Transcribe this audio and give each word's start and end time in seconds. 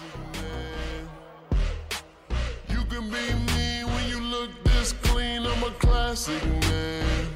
classic, 0.00 0.42
man. 0.42 1.08
You 2.68 2.84
can 2.84 3.10
be 3.10 3.52
me 3.52 3.84
when 3.84 4.08
you 4.08 4.20
look 4.20 4.50
this 4.64 4.92
clean. 4.92 5.46
I'm 5.46 5.62
a 5.62 5.70
classic, 5.72 6.44
man. 6.62 7.26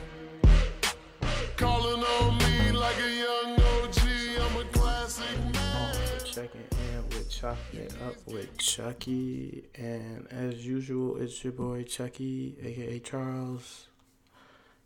Calling 1.56 2.02
on 2.02 2.38
me 2.38 2.72
like 2.72 2.96
a 2.98 3.10
young 3.10 3.60
OG. 3.60 3.98
I'm 4.40 4.56
a 4.60 4.64
classic, 4.72 5.38
man. 5.52 5.94
Checking 6.24 6.60
in 6.60 7.08
with 7.08 7.30
Chocolate 7.30 7.94
Up 8.06 8.14
with 8.26 8.56
Chucky. 8.58 9.64
And 9.74 10.26
as 10.30 10.66
usual, 10.66 11.20
it's 11.20 11.44
your 11.44 11.52
boy 11.52 11.84
Chucky, 11.84 12.56
aka 12.62 12.98
Charles, 13.00 13.88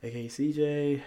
aka 0.02 0.26
CJ, 0.26 1.02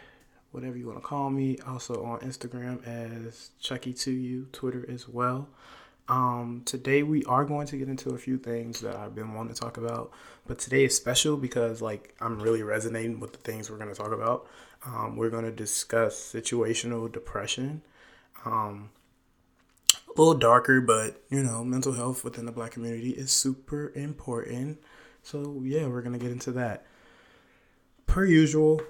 whatever 0.52 0.78
you 0.78 0.88
want 0.88 1.00
to 1.00 1.06
call 1.06 1.30
me. 1.30 1.58
Also 1.68 2.04
on 2.04 2.20
Instagram 2.20 2.86
as 2.88 3.52
Chucky2U, 3.62 4.52
Twitter 4.52 4.86
as 4.90 5.08
well. 5.08 5.50
Um, 6.08 6.64
today 6.66 7.04
we 7.04 7.24
are 7.26 7.46
going 7.46 7.68
to 7.68 7.78
get 7.78 7.88
into 7.88 8.10
a 8.10 8.18
few 8.18 8.38
things 8.38 8.82
that 8.82 8.96
I've 8.96 9.16
been 9.16 9.34
wanting 9.34 9.54
to 9.54 9.60
talk 9.60 9.78
about, 9.78 10.12
but 10.46 10.60
today 10.60 10.84
is 10.84 10.96
special 10.96 11.38
because 11.38 11.82
like 11.82 12.16
I'm 12.20 12.40
really 12.40 12.64
resonating 12.64 13.20
with 13.20 13.32
the 13.32 13.40
things 13.40 13.70
we're 13.70 13.78
going 13.78 13.94
to 13.94 13.96
talk 13.96 14.12
about. 14.12 14.48
Um, 14.86 15.16
we're 15.16 15.30
going 15.30 15.46
to 15.46 15.52
discuss 15.52 16.16
situational 16.34 17.12
depression. 17.12 17.84
Um, 18.46 18.90
a 20.16 20.20
little 20.20 20.34
darker, 20.34 20.82
but 20.82 21.22
you 21.30 21.44
know, 21.44 21.64
mental 21.64 21.94
health 21.94 22.24
within 22.24 22.46
the 22.46 22.52
black 22.52 22.72
community 22.72 23.12
is 23.12 23.32
super 23.32 23.92
important. 23.96 24.80
So 25.24 25.62
yeah, 25.64 25.88
we're 25.88 26.02
gonna 26.02 26.18
get 26.18 26.32
into 26.32 26.52
that. 26.54 26.86
Per 28.08 28.26
usual, 28.26 28.82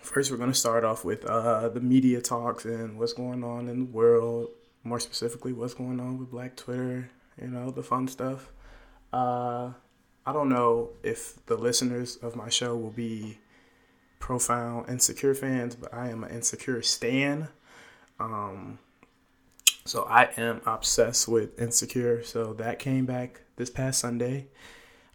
first 0.00 0.30
we're 0.30 0.36
gonna 0.36 0.54
start 0.54 0.84
off 0.84 1.04
with 1.04 1.24
uh, 1.24 1.68
the 1.68 1.80
media 1.80 2.20
talks 2.20 2.64
and 2.64 2.98
what's 2.98 3.12
going 3.12 3.44
on 3.44 3.68
in 3.68 3.78
the 3.78 3.84
world. 3.92 4.48
More 4.84 5.00
specifically, 5.00 5.52
what's 5.52 5.74
going 5.74 5.98
on 5.98 6.18
with 6.18 6.30
Black 6.30 6.56
Twitter. 6.56 7.10
You 7.40 7.48
know, 7.48 7.70
the 7.70 7.82
fun 7.82 8.06
stuff. 8.06 8.52
Uh, 9.12 9.72
I 10.26 10.32
don't 10.32 10.48
know 10.48 10.90
if 11.02 11.44
the 11.46 11.56
listeners 11.56 12.16
of 12.16 12.36
my 12.36 12.48
show 12.48 12.76
will 12.76 12.90
be 12.90 13.38
profound 14.18 14.88
insecure 14.88 15.34
fans, 15.34 15.74
but 15.74 15.92
I 15.92 16.10
am 16.10 16.22
an 16.22 16.30
insecure 16.30 16.80
stan. 16.82 17.48
Um, 18.20 18.78
so 19.84 20.04
I 20.04 20.30
am 20.38 20.62
obsessed 20.64 21.28
with 21.28 21.58
Insecure. 21.60 22.22
So 22.22 22.54
that 22.54 22.78
came 22.78 23.04
back 23.04 23.42
this 23.56 23.68
past 23.68 24.00
Sunday. 24.00 24.48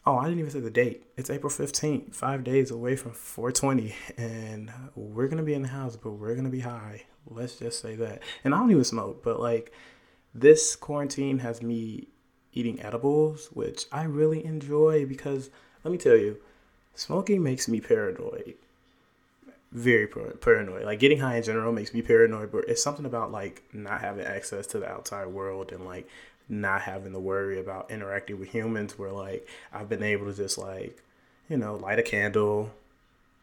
Oh, 0.05 0.17
I 0.17 0.25
didn't 0.25 0.39
even 0.39 0.51
say 0.51 0.59
the 0.59 0.69
date. 0.69 1.07
It's 1.17 1.29
April 1.29 1.51
15th, 1.51 2.13
five 2.13 2.43
days 2.43 2.71
away 2.71 2.95
from 2.95 3.13
420. 3.13 3.95
And 4.17 4.71
we're 4.95 5.27
going 5.27 5.37
to 5.37 5.43
be 5.43 5.53
in 5.55 5.63
the 5.63 5.69
house, 5.69 5.95
but 5.95 6.11
we're 6.11 6.33
going 6.33 6.45
to 6.45 6.51
be 6.51 6.61
high. 6.61 7.03
Let's 7.27 7.57
just 7.57 7.81
say 7.81 7.95
that. 7.95 8.21
And 8.43 8.53
I 8.53 8.59
don't 8.59 8.71
even 8.71 8.83
smoke, 8.83 9.23
but 9.23 9.39
like 9.39 9.71
this 10.33 10.75
quarantine 10.75 11.39
has 11.39 11.61
me 11.61 12.07
eating 12.53 12.81
edibles, 12.81 13.47
which 13.53 13.85
I 13.91 14.03
really 14.03 14.43
enjoy 14.45 15.05
because 15.05 15.49
let 15.83 15.91
me 15.91 15.97
tell 15.97 16.17
you, 16.17 16.37
smoking 16.95 17.43
makes 17.43 17.67
me 17.67 17.79
paranoid 17.79 18.55
very 19.71 20.07
paranoid. 20.07 20.83
Like 20.83 20.99
getting 20.99 21.19
high 21.19 21.37
in 21.37 21.43
general 21.43 21.71
makes 21.71 21.93
me 21.93 22.01
paranoid, 22.01 22.51
but 22.51 22.65
it's 22.67 22.81
something 22.81 23.05
about 23.05 23.31
like 23.31 23.63
not 23.73 24.01
having 24.01 24.25
access 24.25 24.65
to 24.67 24.79
the 24.79 24.89
outside 24.89 25.27
world 25.27 25.71
and 25.71 25.85
like 25.85 26.07
not 26.47 26.81
having 26.81 27.13
to 27.13 27.19
worry 27.19 27.59
about 27.59 27.91
interacting 27.91 28.39
with 28.39 28.49
humans 28.49 28.97
where 28.97 29.11
like 29.11 29.47
I've 29.71 29.89
been 29.89 30.03
able 30.03 30.25
to 30.25 30.33
just 30.33 30.57
like, 30.57 31.01
you 31.47 31.57
know, 31.57 31.75
light 31.75 31.99
a 31.99 32.03
candle. 32.03 32.71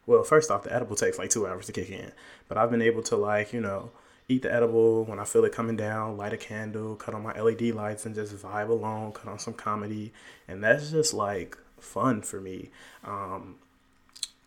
Well, 0.07 0.23
first 0.23 0.51
off, 0.51 0.63
the 0.63 0.73
edible 0.73 0.97
takes 0.97 1.19
like 1.19 1.31
two 1.31 1.47
hours 1.47 1.67
to 1.67 1.73
kick 1.73 1.91
in, 1.91 2.13
but 2.49 2.57
I've 2.57 2.71
been 2.71 2.83
able 2.83 3.03
to 3.05 3.17
like, 3.17 3.53
you 3.53 3.61
know, 3.61 3.91
eat 4.29 4.43
the 4.43 4.53
edible 4.53 5.05
when 5.05 5.19
I 5.19 5.25
feel 5.25 5.45
it 5.45 5.53
coming 5.53 5.77
down, 5.77 6.17
light 6.17 6.33
a 6.33 6.37
candle, 6.37 6.97
cut 6.97 7.15
on 7.15 7.23
my 7.23 7.39
LED 7.41 7.75
lights 7.75 8.07
and 8.07 8.15
just 8.15 8.35
vibe 8.37 8.69
along, 8.69 9.13
cut 9.13 9.29
on 9.29 9.39
some 9.39 9.55
comedy. 9.55 10.13
And 10.47 10.63
that's 10.63 10.91
just 10.91 11.13
like 11.13 11.59
fun 11.81 12.23
for 12.23 12.41
me. 12.41 12.71
Um, 13.05 13.57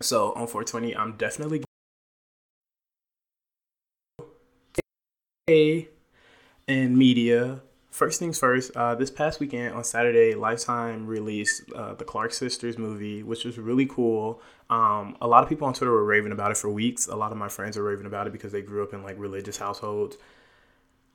so 0.02 0.31
on 0.33 0.47
420, 0.47 0.95
I'm 0.95 1.17
definitely 1.17 1.64
in 6.67 6.98
media. 6.98 7.61
First 7.99 8.17
things 8.17 8.39
first, 8.39 8.71
uh, 8.77 8.95
this 8.95 9.11
past 9.11 9.42
weekend 9.42 9.76
on 9.76 9.83
Saturday, 9.83 10.33
Lifetime 10.33 11.05
released 11.05 11.70
uh, 11.73 11.95
the 11.95 12.05
Clark 12.05 12.32
Sisters 12.32 12.77
movie, 12.77 13.23
which 13.23 13.43
was 13.43 13.58
really 13.58 13.86
cool. 13.87 14.42
Um, 14.70 15.17
a 15.20 15.27
lot 15.27 15.43
of 15.43 15.49
people 15.49 15.67
on 15.67 15.73
Twitter 15.73 15.92
were 15.92 16.05
raving 16.05 16.32
about 16.32 16.49
it 16.49 16.55
for 16.55 16.70
weeks. 16.70 17.08
A 17.08 17.15
lot 17.17 17.33
of 17.33 17.37
my 17.37 17.49
friends 17.49 17.76
are 17.76 17.83
raving 17.83 18.05
about 18.05 18.26
it 18.26 18.32
because 18.32 18.54
they 18.54 18.61
grew 18.61 18.83
up 18.83 18.93
in 18.93 19.04
like 19.04 19.20
religious 19.20 19.58
households. 19.58 20.17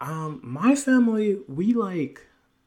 Um, 0.03 0.41
my 0.43 0.75
family, 0.75 1.39
we 1.49 1.73
like, 1.73 2.21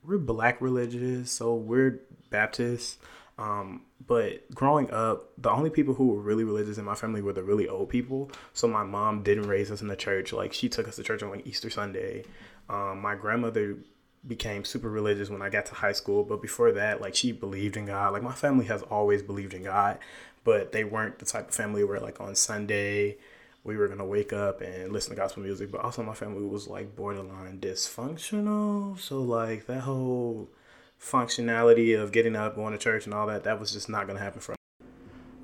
we're 0.04 0.18
black 0.18 0.62
religious, 0.62 1.30
so 1.30 1.54
we're 1.54 2.02
Baptist. 2.32 2.98
Um, 3.38 3.84
but 4.08 4.50
growing 4.50 4.90
up, 4.90 5.30
the 5.38 5.52
only 5.52 5.70
people 5.70 5.94
who 5.94 6.08
were 6.08 6.22
really 6.22 6.44
religious 6.44 6.80
in 6.80 6.86
my 6.86 6.96
family 6.96 7.22
were 7.22 7.34
the 7.34 7.44
really 7.44 7.68
old 7.68 7.90
people. 7.90 8.32
So 8.54 8.68
my 8.68 8.84
mom 8.84 9.22
didn't 9.22 9.48
raise 9.48 9.70
us 9.70 9.84
in 9.84 9.90
the 9.90 9.96
church. 9.96 10.34
Like 10.34 10.54
she 10.54 10.70
took 10.70 10.88
us 10.88 10.96
to 10.96 11.04
church 11.04 11.22
on 11.22 11.30
like 11.30 11.46
Easter 11.46 11.70
Sunday. 11.70 12.26
Um, 12.68 13.00
my 13.00 13.14
grandmother 13.14 13.78
became 14.26 14.66
super 14.66 14.90
religious 14.90 15.30
when 15.30 15.42
I 15.42 15.50
got 15.50 15.66
to 15.68 15.76
high 15.76 15.92
school, 15.92 16.24
but 16.24 16.42
before 16.42 16.72
that, 16.74 17.02
like 17.02 17.16
she 17.16 17.32
believed 17.32 17.78
in 17.78 17.86
God. 17.86 18.14
Like 18.14 18.24
my 18.24 18.34
family 18.34 18.66
has 18.66 18.82
always 18.84 19.22
believed 19.22 19.54
in 19.54 19.64
God, 19.64 20.00
but 20.44 20.72
they 20.72 20.84
weren't 20.84 21.20
the 21.20 21.26
type 21.26 21.50
of 21.50 21.56
family 21.56 21.84
where 21.84 22.00
like 22.00 22.20
on 22.20 22.36
Sunday 22.36 23.18
we 23.64 23.76
were 23.76 23.88
gonna 23.88 24.06
wake 24.06 24.32
up 24.34 24.62
and 24.62 24.92
listen 24.92 25.12
to 25.12 25.16
gospel 25.18 25.44
music. 25.44 25.72
But 25.72 25.82
also 25.82 26.04
my 26.04 26.14
family 26.14 26.46
was 26.46 26.68
like 26.68 26.96
borderline 26.96 27.60
dysfunctional. 27.60 29.00
So 29.00 29.22
like 29.22 29.68
that 29.68 29.82
whole 29.82 30.50
functionality 31.02 32.00
of 32.00 32.12
getting 32.12 32.36
up, 32.36 32.56
going 32.56 32.74
to 32.74 32.78
church, 32.78 33.06
and 33.06 33.14
all 33.14 33.28
that, 33.28 33.44
that 33.44 33.60
was 33.60 33.72
just 33.72 33.90
not 33.90 34.08
to 34.08 34.18
happen 34.18 34.40
for 34.40 34.54
me. 34.54 34.88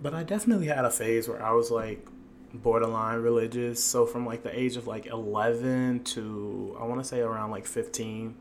But 0.01 0.13
I 0.13 0.23
definitely 0.23 0.67
had 0.67 0.85
a 0.85 0.90
phase 0.90 1.28
where 1.28 1.41
I 1.41 1.51
was 1.51 1.72
like 1.72 2.05
borderline 2.53 3.19
religious. 3.19 3.84
So 3.84 4.05
from 4.05 4.25
like 4.25 4.44
the 4.44 4.57
age 4.57 4.78
of 4.78 4.88
like 4.88 5.05
11 5.05 6.03
to 6.05 6.78
I 6.79 6.85
want 6.85 7.01
to 7.01 7.07
say 7.07 7.22
around 7.22 7.51
like 7.51 7.66
15, 7.66 8.35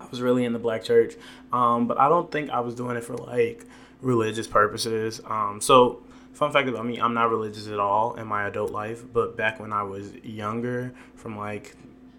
I 0.00 0.06
was 0.10 0.20
really 0.20 0.44
in 0.44 0.52
the 0.52 0.58
black 0.58 0.84
church. 0.84 1.14
Um, 1.52 1.86
but 1.86 1.98
I 1.98 2.08
don't 2.08 2.30
think 2.30 2.50
I 2.50 2.60
was 2.60 2.74
doing 2.74 2.96
it 2.96 3.04
for 3.04 3.16
like 3.16 3.64
religious 4.00 4.46
purposes. 4.46 5.20
Um, 5.26 5.60
so 5.60 6.02
fun 6.32 6.52
fact 6.52 6.68
about 6.68 6.86
me, 6.86 7.00
I'm 7.00 7.14
not 7.14 7.30
religious 7.30 7.68
at 7.68 7.78
all 7.78 8.14
in 8.14 8.26
my 8.26 8.46
adult 8.46 8.70
life. 8.70 9.04
But 9.12 9.36
back 9.36 9.60
when 9.60 9.72
I 9.72 9.82
was 9.82 10.14
younger, 10.22 10.92
from 11.16 11.36
like 11.36 11.74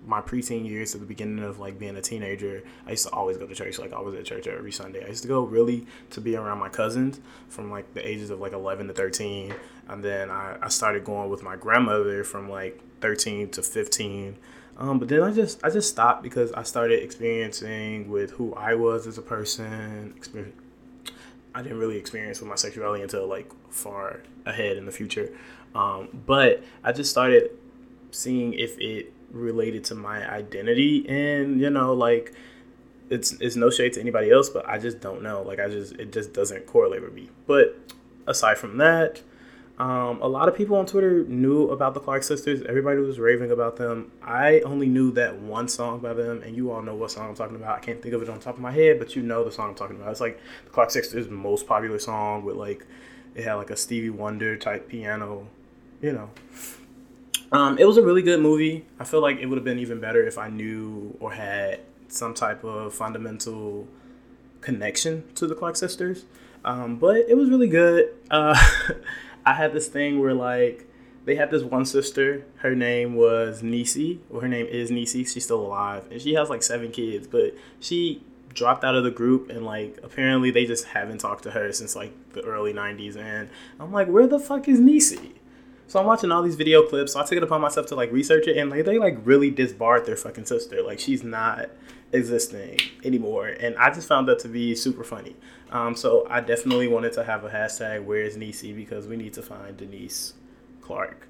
my 0.05 0.21
preteen 0.21 0.67
years 0.67 0.91
to 0.91 0.97
the 0.97 1.05
beginning 1.05 1.43
of 1.43 1.59
like 1.59 1.77
being 1.77 1.95
a 1.95 2.01
teenager, 2.01 2.63
I 2.87 2.91
used 2.91 3.07
to 3.07 3.13
always 3.13 3.37
go 3.37 3.45
to 3.45 3.55
church. 3.55 3.79
Like 3.79 3.93
I 3.93 3.99
was 3.99 4.15
at 4.15 4.25
church 4.25 4.47
every 4.47 4.71
Sunday. 4.71 5.05
I 5.05 5.09
used 5.09 5.21
to 5.21 5.27
go 5.27 5.43
really 5.43 5.85
to 6.11 6.21
be 6.21 6.35
around 6.35 6.59
my 6.59 6.69
cousins 6.69 7.19
from 7.49 7.69
like 7.69 7.93
the 7.93 8.07
ages 8.07 8.29
of 8.29 8.39
like 8.39 8.53
11 8.53 8.87
to 8.87 8.93
13. 8.93 9.53
And 9.87 10.03
then 10.03 10.29
I, 10.29 10.57
I 10.61 10.69
started 10.69 11.03
going 11.03 11.29
with 11.29 11.43
my 11.43 11.55
grandmother 11.55 12.23
from 12.23 12.49
like 12.49 12.81
13 13.01 13.49
to 13.51 13.61
15. 13.61 14.37
Um, 14.79 14.97
but 14.97 15.09
then 15.09 15.21
I 15.21 15.31
just 15.31 15.63
I 15.63 15.69
just 15.69 15.89
stopped 15.89 16.23
because 16.23 16.53
I 16.53 16.63
started 16.63 17.03
experiencing 17.03 18.09
with 18.09 18.31
who 18.31 18.53
I 18.55 18.75
was 18.75 19.05
as 19.05 19.17
a 19.17 19.21
person. 19.21 20.15
I 21.53 21.61
didn't 21.61 21.79
really 21.79 21.97
experience 21.97 22.39
with 22.39 22.47
my 22.47 22.55
sexuality 22.55 23.03
until 23.03 23.27
like 23.27 23.51
far 23.69 24.21
ahead 24.45 24.77
in 24.77 24.85
the 24.85 24.91
future. 24.91 25.31
Um, 25.75 26.07
but 26.25 26.63
I 26.83 26.93
just 26.93 27.11
started 27.11 27.51
seeing 28.11 28.53
if 28.53 28.79
it 28.79 29.13
related 29.31 29.83
to 29.83 29.95
my 29.95 30.27
identity 30.31 31.07
and 31.07 31.59
you 31.61 31.69
know 31.69 31.93
like 31.93 32.33
it's 33.09 33.33
it's 33.33 33.55
no 33.55 33.69
shade 33.69 33.93
to 33.93 33.99
anybody 33.99 34.31
else 34.31 34.49
but 34.49 34.67
i 34.67 34.75
just 34.75 34.99
don't 35.01 35.21
know 35.21 35.43
like 35.43 35.59
i 35.59 35.67
just 35.69 35.93
it 35.93 36.11
just 36.11 36.33
doesn't 36.33 36.65
correlate 36.65 37.01
with 37.01 37.13
me 37.13 37.29
but 37.45 37.77
aside 38.25 38.57
from 38.57 38.77
that 38.77 39.21
um, 39.79 40.21
a 40.21 40.27
lot 40.27 40.47
of 40.47 40.55
people 40.55 40.75
on 40.75 40.85
twitter 40.85 41.23
knew 41.25 41.69
about 41.69 41.93
the 41.93 41.99
clark 41.99 42.23
sisters 42.23 42.61
everybody 42.67 42.99
was 42.99 43.19
raving 43.19 43.51
about 43.51 43.77
them 43.77 44.11
i 44.21 44.59
only 44.61 44.87
knew 44.87 45.11
that 45.11 45.37
one 45.39 45.67
song 45.67 45.99
by 45.99 46.13
them 46.13 46.41
and 46.43 46.55
you 46.55 46.71
all 46.71 46.81
know 46.81 46.95
what 46.95 47.11
song 47.11 47.29
i'm 47.29 47.35
talking 47.35 47.55
about 47.55 47.77
i 47.77 47.79
can't 47.79 48.01
think 48.01 48.13
of 48.13 48.21
it 48.21 48.29
on 48.29 48.39
top 48.39 48.55
of 48.55 48.61
my 48.61 48.71
head 48.71 48.99
but 48.99 49.15
you 49.15 49.21
know 49.21 49.43
the 49.43 49.51
song 49.51 49.69
i'm 49.69 49.75
talking 49.75 49.95
about 49.95 50.11
it's 50.11 50.21
like 50.21 50.39
the 50.65 50.69
clark 50.69 50.91
sisters 50.91 51.29
most 51.29 51.65
popular 51.67 51.99
song 51.99 52.43
with 52.43 52.55
like 52.55 52.85
it 53.35 53.43
had 53.43 53.53
like 53.55 53.69
a 53.69 53.77
stevie 53.77 54.09
wonder 54.09 54.57
type 54.57 54.87
piano 54.89 55.47
you 56.01 56.11
know 56.11 56.29
um, 57.51 57.77
it 57.79 57.85
was 57.85 57.97
a 57.97 58.03
really 58.03 58.21
good 58.21 58.41
movie. 58.41 58.85
I 58.99 59.03
feel 59.03 59.21
like 59.21 59.39
it 59.39 59.47
would 59.47 59.57
have 59.57 59.65
been 59.65 59.79
even 59.79 59.99
better 59.99 60.25
if 60.25 60.37
I 60.37 60.49
knew 60.49 61.17
or 61.19 61.31
had 61.31 61.79
some 62.07 62.33
type 62.33 62.63
of 62.63 62.93
fundamental 62.93 63.87
connection 64.61 65.23
to 65.35 65.47
the 65.47 65.55
Clark 65.55 65.75
sisters. 65.75 66.25
Um, 66.63 66.97
but 66.97 67.17
it 67.17 67.35
was 67.35 67.49
really 67.49 67.67
good. 67.67 68.13
Uh, 68.29 68.59
I 69.49 69.53
had 69.53 69.73
this 69.73 69.87
thing 69.87 70.19
where 70.19 70.35
like 70.35 70.87
they 71.25 71.35
had 71.35 71.49
this 71.49 71.63
one 71.63 71.83
sister. 71.83 72.45
Her 72.57 72.75
name 72.75 73.15
was 73.15 73.63
Niecy, 73.63 74.19
or 74.29 74.41
her 74.41 74.47
name 74.47 74.67
is 74.67 74.91
Niecy. 74.91 75.27
She's 75.27 75.43
still 75.43 75.61
alive, 75.61 76.05
and 76.11 76.21
she 76.21 76.35
has 76.35 76.51
like 76.51 76.61
seven 76.61 76.91
kids. 76.91 77.25
But 77.25 77.55
she 77.79 78.23
dropped 78.53 78.83
out 78.83 78.95
of 78.95 79.03
the 79.03 79.09
group, 79.09 79.49
and 79.49 79.65
like 79.65 79.97
apparently 80.03 80.51
they 80.51 80.65
just 80.65 80.85
haven't 80.85 81.17
talked 81.17 81.43
to 81.43 81.51
her 81.51 81.71
since 81.71 81.95
like 81.95 82.13
the 82.33 82.43
early 82.43 82.73
'90s. 82.73 83.17
And 83.17 83.49
I'm 83.79 83.91
like, 83.91 84.07
where 84.07 84.27
the 84.27 84.39
fuck 84.39 84.67
is 84.67 84.79
Niecy? 84.79 85.31
So 85.87 85.99
I'm 85.99 86.05
watching 86.05 86.31
all 86.31 86.43
these 86.43 86.55
video 86.55 86.83
clips. 86.83 87.13
So 87.13 87.19
I 87.19 87.23
took 87.23 87.37
it 87.37 87.43
upon 87.43 87.59
myself 87.59 87.87
to 87.87 87.95
like 87.95 88.11
research 88.11 88.45
it, 88.47 88.55
and 88.55 88.69
like 88.69 88.85
they 88.85 88.99
like 88.99 89.17
really 89.23 89.49
disbarred 89.49 90.05
their 90.05 90.15
fucking 90.15 90.45
sister. 90.45 90.83
Like 90.83 90.99
she's 90.99 91.23
not 91.23 91.71
existing 92.11 92.79
anymore, 93.03 93.47
and 93.47 93.75
I 93.77 93.91
just 93.91 94.07
found 94.07 94.27
that 94.27 94.39
to 94.39 94.47
be 94.47 94.75
super 94.75 95.03
funny. 95.03 95.35
Um, 95.71 95.95
so 95.95 96.25
I 96.29 96.41
definitely 96.41 96.87
wanted 96.87 97.13
to 97.13 97.23
have 97.23 97.43
a 97.43 97.49
hashtag 97.49 98.03
Where's 98.03 98.37
Niecy 98.37 98.75
because 98.75 99.07
we 99.07 99.15
need 99.15 99.33
to 99.33 99.41
find 99.41 99.77
Denise 99.77 100.33
Clark 100.81 101.27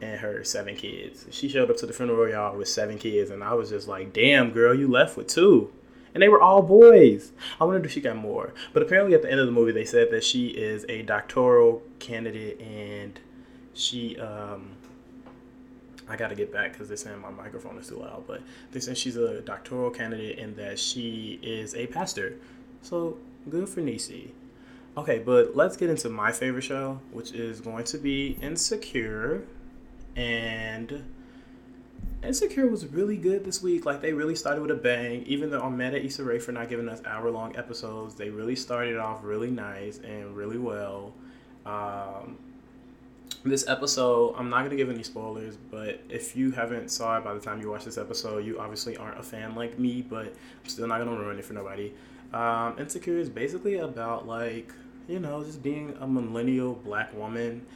and 0.00 0.20
her 0.20 0.42
seven 0.44 0.74
kids. 0.76 1.26
She 1.30 1.48
showed 1.48 1.70
up 1.70 1.76
to 1.78 1.86
the 1.86 1.92
funeral 1.92 2.28
y'all 2.28 2.56
with 2.56 2.68
seven 2.68 2.98
kids, 2.98 3.30
and 3.30 3.44
I 3.44 3.54
was 3.54 3.70
just 3.70 3.88
like, 3.88 4.12
"Damn, 4.12 4.50
girl, 4.50 4.74
you 4.74 4.88
left 4.88 5.16
with 5.16 5.28
two. 5.28 5.72
And 6.14 6.22
they 6.22 6.28
were 6.28 6.42
all 6.42 6.60
boys. 6.60 7.32
I 7.58 7.64
wondered 7.64 7.86
if 7.86 7.92
she 7.92 8.00
got 8.02 8.16
more. 8.16 8.52
But 8.74 8.82
apparently, 8.82 9.14
at 9.14 9.22
the 9.22 9.30
end 9.30 9.40
of 9.40 9.46
the 9.46 9.52
movie, 9.52 9.72
they 9.72 9.86
said 9.86 10.10
that 10.10 10.22
she 10.22 10.48
is 10.48 10.84
a 10.88 11.00
doctoral 11.02 11.82
candidate 12.00 12.60
and 12.60 13.18
she 13.74 14.18
um 14.18 14.72
I 16.08 16.16
gotta 16.16 16.34
get 16.34 16.52
back 16.52 16.72
because 16.72 16.88
they're 16.88 16.96
saying 16.96 17.20
my 17.20 17.30
microphone 17.30 17.78
is 17.78 17.88
too 17.88 17.98
loud, 17.98 18.24
but 18.26 18.42
they 18.72 18.80
said 18.80 18.98
she's 18.98 19.16
a 19.16 19.40
doctoral 19.40 19.90
candidate 19.90 20.38
and 20.38 20.56
that 20.56 20.78
she 20.78 21.38
is 21.42 21.74
a 21.74 21.86
pastor. 21.86 22.36
So 22.82 23.18
good 23.48 23.68
for 23.68 23.80
Niecy. 23.80 24.30
Okay, 24.96 25.20
but 25.20 25.56
let's 25.56 25.76
get 25.76 25.88
into 25.88 26.10
my 26.10 26.32
favorite 26.32 26.62
show, 26.62 27.00
which 27.12 27.32
is 27.32 27.60
going 27.60 27.84
to 27.84 27.98
be 27.98 28.36
Insecure. 28.42 29.42
And 30.16 31.04
Insecure 32.22 32.66
was 32.66 32.86
really 32.86 33.16
good 33.16 33.44
this 33.44 33.62
week. 33.62 33.86
Like 33.86 34.02
they 34.02 34.12
really 34.12 34.34
started 34.34 34.60
with 34.60 34.70
a 34.70 34.76
bang. 34.76 35.22
Even 35.26 35.50
though 35.50 35.62
I'm 35.62 35.76
mad 35.76 35.94
at 35.94 36.04
Issa 36.04 36.24
Rae 36.24 36.38
for 36.38 36.52
not 36.52 36.68
giving 36.68 36.88
us 36.88 37.00
hour 37.06 37.30
long 37.30 37.56
episodes, 37.56 38.14
they 38.14 38.28
really 38.28 38.54
started 38.54 38.98
off 38.98 39.20
really 39.22 39.50
nice 39.50 39.98
and 39.98 40.36
really 40.36 40.58
well. 40.58 41.14
Um, 41.64 42.36
this 43.50 43.68
episode, 43.68 44.34
I'm 44.36 44.50
not 44.50 44.62
gonna 44.62 44.76
give 44.76 44.90
any 44.90 45.02
spoilers, 45.02 45.56
but 45.56 46.00
if 46.08 46.36
you 46.36 46.52
haven't 46.52 46.90
saw 46.90 47.18
it 47.18 47.24
by 47.24 47.34
the 47.34 47.40
time 47.40 47.60
you 47.60 47.70
watch 47.70 47.84
this 47.84 47.98
episode, 47.98 48.44
you 48.44 48.58
obviously 48.58 48.96
aren't 48.96 49.18
a 49.18 49.22
fan 49.22 49.54
like 49.54 49.78
me. 49.78 50.02
But 50.02 50.26
I'm 50.26 50.68
still 50.68 50.86
not 50.86 50.98
gonna 50.98 51.12
ruin 51.12 51.38
it 51.38 51.44
for 51.44 51.54
nobody. 51.54 51.92
Um, 52.32 52.76
Insecure 52.78 53.18
is 53.18 53.28
basically 53.28 53.78
about 53.78 54.26
like 54.26 54.72
you 55.08 55.18
know 55.18 55.42
just 55.42 55.62
being 55.62 55.96
a 56.00 56.06
millennial 56.06 56.74
black 56.74 57.14
woman 57.14 57.66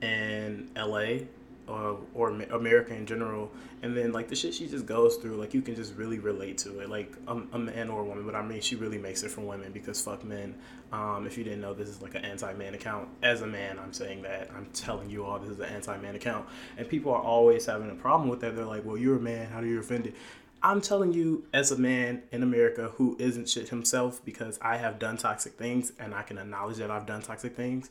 in 0.00 0.70
LA 0.76 1.24
or, 1.70 1.98
or 2.14 2.28
America 2.30 2.94
in 2.94 3.06
general, 3.06 3.50
and 3.82 3.96
then 3.96 4.12
like 4.12 4.28
the 4.28 4.34
shit 4.34 4.54
she 4.54 4.68
just 4.68 4.86
goes 4.86 5.16
through, 5.16 5.36
like 5.36 5.54
you 5.54 5.62
can 5.62 5.74
just 5.74 5.94
really 5.94 6.18
relate 6.18 6.58
to 6.58 6.80
it, 6.80 6.90
like 6.90 7.14
a, 7.28 7.36
a 7.52 7.58
man 7.58 7.88
or 7.88 8.00
a 8.00 8.04
woman. 8.04 8.26
But 8.26 8.34
I 8.34 8.42
mean, 8.42 8.60
she 8.60 8.76
really 8.76 8.98
makes 8.98 9.22
it 9.22 9.30
for 9.30 9.42
women 9.42 9.72
because 9.72 10.00
fuck 10.02 10.24
men. 10.24 10.54
Um, 10.92 11.26
if 11.26 11.38
you 11.38 11.44
didn't 11.44 11.60
know, 11.60 11.72
this 11.72 11.88
is 11.88 12.02
like 12.02 12.14
an 12.14 12.24
anti-man 12.24 12.74
account. 12.74 13.08
As 13.22 13.42
a 13.42 13.46
man, 13.46 13.78
I'm 13.78 13.92
saying 13.92 14.22
that. 14.22 14.50
I'm 14.54 14.66
telling 14.72 15.08
you 15.08 15.24
all 15.24 15.38
this 15.38 15.50
is 15.50 15.60
an 15.60 15.66
anti-man 15.66 16.16
account, 16.16 16.46
and 16.76 16.88
people 16.88 17.12
are 17.12 17.22
always 17.22 17.66
having 17.66 17.90
a 17.90 17.94
problem 17.94 18.28
with 18.28 18.40
that. 18.40 18.56
They're 18.56 18.64
like, 18.64 18.84
"Well, 18.84 18.96
you're 18.96 19.16
a 19.16 19.20
man. 19.20 19.46
How 19.46 19.60
do 19.60 19.66
you 19.66 19.78
offend 19.78 20.06
it?" 20.06 20.14
I'm 20.62 20.82
telling 20.82 21.14
you, 21.14 21.46
as 21.54 21.70
a 21.70 21.78
man 21.78 22.22
in 22.32 22.42
America 22.42 22.92
who 22.96 23.16
isn't 23.18 23.48
shit 23.48 23.70
himself, 23.70 24.22
because 24.26 24.58
I 24.60 24.76
have 24.76 24.98
done 24.98 25.16
toxic 25.16 25.54
things 25.54 25.92
and 25.98 26.14
I 26.14 26.22
can 26.22 26.36
acknowledge 26.36 26.76
that 26.76 26.90
I've 26.90 27.06
done 27.06 27.22
toxic 27.22 27.56
things 27.56 27.88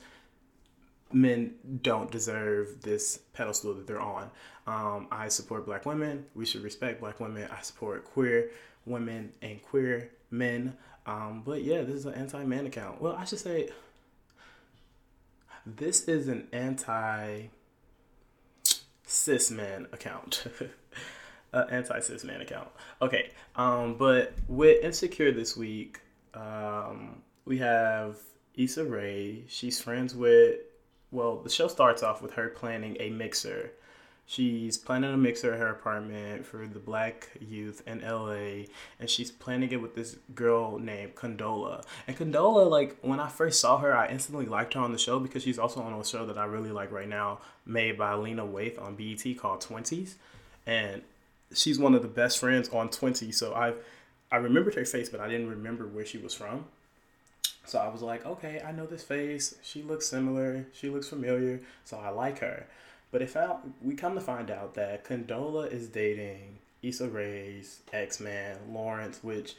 men 1.12 1.56
don't 1.82 2.12
deserve 2.12 2.82
this 2.82 3.20
pedestal 3.34 3.74
that 3.74 3.88
they're 3.88 4.02
on. 4.02 4.30
Um, 4.68 5.08
I 5.12 5.30
support 5.30 5.66
black 5.66 5.86
women. 5.86 6.26
We 6.36 6.46
should 6.46 6.64
respect 6.64 7.00
black 7.00 7.20
women. 7.20 7.48
I 7.52 7.62
support 7.62 8.06
queer 8.06 8.52
women 8.86 9.32
and 9.42 9.62
queer 9.62 10.12
men. 10.30 10.78
Um, 11.06 11.42
but 11.46 11.64
yeah, 11.64 11.82
this 11.82 11.96
is 11.96 12.06
an 12.06 12.14
anti 12.14 12.44
man 12.44 12.68
account. 12.68 13.02
Well, 13.02 13.16
I 13.16 13.26
should 13.26 13.40
say 13.40 13.70
this 15.66 16.04
is 16.08 16.28
an 16.28 16.48
anti 16.52 17.48
cis 19.06 19.50
man 19.50 19.88
account. 19.92 20.46
uh, 21.54 21.66
anti 21.72 22.00
cis 22.00 22.24
man 22.24 22.42
account. 22.42 22.70
Okay, 23.02 23.32
um, 23.56 23.96
but 23.96 24.34
with 24.48 24.84
Insecure 24.84 25.32
this 25.32 25.58
week, 25.58 26.00
um, 26.36 27.24
we 27.46 27.58
have 27.58 28.18
Issa 28.56 28.86
Rae. 28.86 29.44
She's 29.48 29.82
friends 29.82 30.14
with 30.14 30.60
well, 31.12 31.38
the 31.38 31.50
show 31.50 31.68
starts 31.68 32.04
off 32.04 32.22
with 32.22 32.34
her 32.34 32.50
planning 32.50 32.98
a 33.00 33.10
mixer. 33.10 33.72
She's 34.26 34.78
planning 34.78 35.12
a 35.12 35.18
mixer 35.18 35.54
at 35.54 35.60
her 35.60 35.70
apartment 35.70 36.46
for 36.46 36.68
the 36.68 36.78
black 36.78 37.30
youth 37.40 37.82
in 37.88 38.02
LA, 38.02 38.66
and 39.00 39.10
she's 39.10 39.32
planning 39.32 39.72
it 39.72 39.82
with 39.82 39.96
this 39.96 40.18
girl 40.36 40.78
named 40.78 41.16
Condola. 41.16 41.84
And 42.06 42.16
Condola, 42.16 42.70
like 42.70 42.98
when 43.02 43.20
I 43.20 43.28
first 43.28 43.60
saw 43.60 43.80
her, 43.80 43.96
I 43.98 44.08
instantly 44.10 44.46
liked 44.46 44.76
her 44.76 44.82
on 44.82 44.92
the 44.92 45.00
show 45.00 45.20
because 45.20 45.42
she's 45.42 45.58
also 45.58 45.82
on 45.82 45.94
a 45.94 46.06
show 46.06 46.28
that 46.28 46.38
I 46.38 46.46
really 46.46 46.70
like 46.70 46.92
right 46.92 47.10
now, 47.10 47.40
made 47.66 47.98
by 47.98 48.14
Lena 48.14 48.46
Waithe 48.46 48.80
on 48.80 48.96
BET 48.96 49.36
called 49.40 49.62
Twenties, 49.62 50.16
and 50.68 51.02
she's 51.52 51.80
one 51.80 51.96
of 51.96 52.04
the 52.04 52.08
best 52.08 52.38
friends 52.38 52.70
on 52.70 52.90
Twenty. 52.90 53.32
So 53.32 53.56
I, 53.56 53.74
I 54.32 54.38
remembered 54.38 54.76
her 54.76 54.86
face, 54.86 55.10
but 55.10 55.22
I 55.22 55.28
didn't 55.28 55.50
remember 55.50 55.88
where 55.88 56.06
she 56.06 56.20
was 56.20 56.36
from. 56.36 56.66
So 57.66 57.80
I 57.80 57.88
was 57.88 58.02
like, 58.02 58.26
okay, 58.26 58.62
I 58.66 58.72
know 58.72 58.86
this 58.86 59.04
face. 59.04 59.56
She 59.62 59.84
looks 59.84 60.08
similar. 60.08 60.66
She 60.74 60.90
looks 60.90 61.08
familiar. 61.08 61.62
So 61.86 61.98
I 61.98 62.10
like 62.10 62.40
her. 62.40 62.66
But 63.12 63.22
if 63.22 63.36
I, 63.36 63.56
we 63.82 63.96
come 63.96 64.16
to 64.16 64.22
find 64.22 64.52
out 64.52 64.76
that 64.76 65.04
Condola 65.04 65.72
is 65.72 65.88
dating 65.88 66.60
Issa 66.82 67.10
Rae's 67.10 67.82
ex 67.92 68.20
man, 68.20 68.58
Lawrence, 68.72 69.20
which 69.24 69.56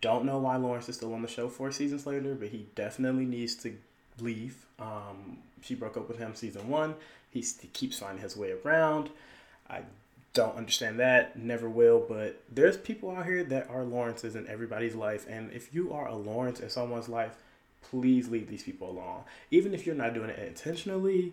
don't 0.00 0.24
know 0.24 0.38
why 0.38 0.56
Lawrence 0.56 0.88
is 0.88 0.96
still 0.96 1.14
on 1.14 1.22
the 1.22 1.28
show 1.28 1.48
four 1.48 1.72
seasons 1.72 2.06
later, 2.06 2.34
but 2.34 2.48
he 2.48 2.66
definitely 2.74 3.24
needs 3.24 3.54
to 3.56 3.74
leave. 4.18 4.66
Um, 4.78 5.38
she 5.62 5.74
broke 5.74 5.96
up 5.96 6.08
with 6.08 6.18
him 6.18 6.34
season 6.34 6.68
one. 6.68 6.94
He 7.30 7.44
keeps 7.72 7.98
finding 7.98 8.22
his 8.22 8.36
way 8.36 8.52
around. 8.52 9.10
I 9.68 9.82
don't 10.32 10.56
understand 10.56 10.98
that, 11.00 11.38
never 11.38 11.68
will. 11.68 12.04
But 12.08 12.42
there's 12.50 12.76
people 12.76 13.10
out 13.10 13.26
here 13.26 13.42
that 13.44 13.68
are 13.68 13.82
Lawrences 13.82 14.36
in 14.36 14.46
everybody's 14.46 14.94
life. 14.94 15.26
And 15.28 15.52
if 15.52 15.74
you 15.74 15.92
are 15.92 16.06
a 16.06 16.14
Lawrence 16.14 16.60
in 16.60 16.70
someone's 16.70 17.08
life, 17.08 17.36
please 17.82 18.28
leave 18.28 18.48
these 18.48 18.62
people 18.62 18.90
alone. 18.90 19.22
Even 19.50 19.74
if 19.74 19.86
you're 19.86 19.94
not 19.94 20.14
doing 20.14 20.30
it 20.30 20.38
intentionally, 20.38 21.32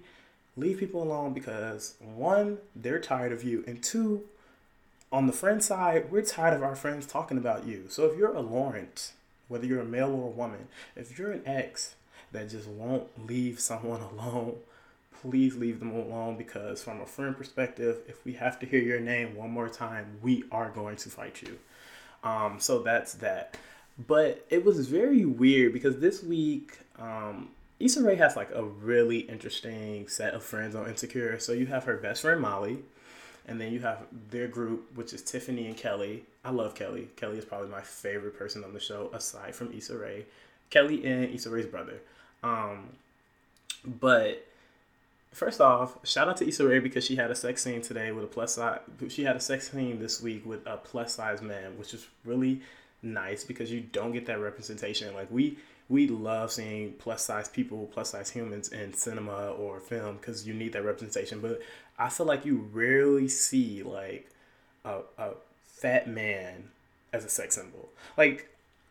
leave 0.56 0.80
people 0.80 1.04
alone 1.04 1.34
because 1.34 1.96
one, 2.00 2.58
they're 2.76 3.00
tired 3.00 3.32
of 3.32 3.44
you. 3.44 3.64
And 3.68 3.84
two, 3.84 4.24
on 5.12 5.28
the 5.28 5.34
friend 5.34 5.64
side, 5.64 6.12
we're 6.12 6.24
tired 6.24 6.54
of 6.54 6.64
our 6.64 6.76
friends 6.76 7.06
talking 7.06 7.38
about 7.38 7.68
you. 7.68 7.86
So 7.90 8.06
if 8.06 8.18
you're 8.18 8.34
a 8.34 8.42
Lawrence, 8.42 9.14
whether 9.48 9.66
you're 9.66 9.82
a 9.82 9.86
male 9.86 10.14
or 10.14 10.28
a 10.28 10.32
woman, 10.32 10.68
if 10.96 11.18
you're 11.18 11.32
an 11.32 11.44
ex 11.46 11.96
that 12.32 12.50
just 12.50 12.68
won't 12.68 13.28
leave 13.28 13.60
someone 13.60 14.02
alone, 14.14 14.58
please 15.22 15.56
leave 15.56 15.80
them 15.80 15.92
alone 15.92 16.38
because 16.38 16.84
from 16.84 17.02
a 17.02 17.06
friend 17.06 17.38
perspective 17.38 17.98
if 18.08 18.24
we 18.26 18.34
have 18.34 18.60
to 18.60 18.66
hear 18.66 18.82
your 18.82 19.00
name 19.00 19.36
one 19.36 19.50
more 19.50 19.70
time 19.70 20.18
we 20.22 20.44
are 20.52 20.70
going 20.70 20.96
to 20.96 21.10
fight 21.10 21.42
you 21.42 21.58
um, 22.24 22.60
so 22.60 22.80
that's 22.80 23.14
that 23.16 23.58
but 24.08 24.46
it 24.50 24.64
was 24.64 24.88
very 24.88 25.26
weird 25.26 25.74
because 25.74 26.00
this 26.00 26.24
week 26.24 26.78
um, 27.00 27.50
Issa 27.80 28.04
Rae 28.04 28.16
has 28.16 28.36
like 28.36 28.50
a 28.54 28.64
really 28.64 29.20
interesting 29.20 30.08
set 30.08 30.34
of 30.34 30.44
friends 30.44 30.76
on 30.76 30.88
Insecure. 30.88 31.40
So 31.40 31.52
you 31.52 31.68
have 31.68 31.84
her 31.84 31.98
best 31.98 32.22
friend 32.22 32.42
Molly, 32.42 32.80
and 33.48 33.62
then 33.62 33.72
you 33.72 33.80
have 33.82 34.00
their 34.32 34.48
group, 34.48 34.96
which 34.96 35.14
is 35.14 35.22
Tiffany 35.22 35.68
and 35.68 35.78
Kelly. 35.78 36.24
I 36.44 36.52
love 36.52 36.74
Kelly. 36.74 37.10
Kelly 37.16 37.38
is 37.38 37.46
probably 37.46 37.70
my 37.70 37.82
favorite 37.82 38.38
person 38.38 38.64
on 38.64 38.74
the 38.74 38.80
show 38.80 39.10
aside 39.14 39.56
from 39.56 39.72
Issa 39.74 39.98
Rae. 39.98 40.26
Kelly 40.70 41.06
and 41.06 41.34
Issa 41.34 41.50
Rae's 41.50 41.68
brother. 41.68 42.00
Um, 42.44 42.90
but 43.86 44.47
First 45.32 45.62
off, 45.62 45.98
shout 46.04 46.28
out 46.28 46.38
to 46.38 46.48
Issa 46.48 46.68
Rae 46.68 46.80
because 46.80 47.06
she 47.06 47.16
had 47.16 47.30
a 47.30 47.36
sex 47.36 47.62
scene 47.62 47.82
today 47.82 48.12
with 48.12 48.24
a 48.24 48.28
plus 48.28 48.56
size. 48.56 48.80
She 49.10 49.24
had 49.24 49.36
a 49.36 49.40
sex 49.40 49.72
scene 49.72 50.00
this 50.00 50.22
week 50.22 50.46
with 50.46 50.66
a 50.66 50.78
plus 50.78 51.14
size 51.14 51.42
man, 51.42 51.78
which 51.78 51.94
is 51.94 52.08
really 52.26 52.62
nice 53.02 53.44
because 53.44 53.72
you 53.72 53.82
don't 53.82 54.12
get 54.12 54.26
that 54.26 54.40
representation. 54.40 55.14
Like 55.14 55.30
we 55.30 55.58
we 55.90 56.08
love 56.08 56.52
seeing 56.52 56.94
plus 56.94 57.24
size 57.24 57.48
people, 57.48 57.90
plus 57.94 58.12
size 58.12 58.30
humans 58.30 58.70
in 58.70 58.94
cinema 58.94 59.50
or 59.52 59.80
film 59.80 60.18
because 60.18 60.48
you 60.48 60.54
need 60.54 60.74
that 60.74 60.84
representation. 60.84 61.40
But 61.40 61.62
I 61.98 62.10
feel 62.10 62.26
like 62.26 62.46
you 62.46 62.70
rarely 62.74 63.28
see 63.28 63.84
like 63.84 64.30
a, 64.84 65.00
a 65.18 65.32
fat 65.64 66.08
man 66.08 66.70
as 67.14 67.26
a 67.26 67.30
sex 67.30 67.56
symbol. 67.56 67.90
Like 68.18 68.50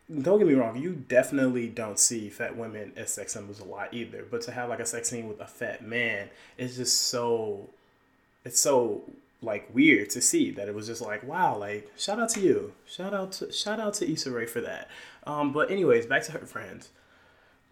don't 0.09 0.39
get 0.39 0.47
me 0.47 0.53
wrong, 0.53 0.77
you 0.77 0.93
definitely 0.93 1.67
don't 1.67 1.99
see 1.99 2.29
fat 2.29 2.55
women 2.55 2.93
as 2.95 3.11
sex 3.11 3.33
symbols 3.33 3.59
a 3.59 3.65
lot 3.65 3.93
either. 3.93 4.25
But 4.29 4.41
to 4.43 4.51
have 4.51 4.69
like 4.69 4.79
a 4.79 4.85
sex 4.85 5.09
scene 5.09 5.27
with 5.27 5.41
a 5.41 5.47
fat 5.47 5.83
man 5.83 6.29
is 6.57 6.77
just 6.77 7.01
so 7.07 7.69
it's 8.45 8.59
so 8.59 9.03
like 9.41 9.69
weird 9.73 10.09
to 10.11 10.21
see 10.21 10.49
that 10.51 10.67
it 10.67 10.73
was 10.73 10.87
just 10.87 11.01
like 11.01 11.23
wow 11.27 11.55
like 11.57 11.91
shout 11.97 12.19
out 12.19 12.29
to 12.29 12.39
you. 12.39 12.73
Shout 12.87 13.13
out 13.13 13.33
to 13.33 13.51
shout 13.51 13.79
out 13.79 13.95
to 13.95 14.09
Issa 14.09 14.31
Rae 14.31 14.45
for 14.45 14.61
that. 14.61 14.89
Um 15.25 15.51
but 15.51 15.69
anyways 15.69 16.05
back 16.05 16.23
to 16.23 16.31
her 16.31 16.45
friends. 16.45 16.89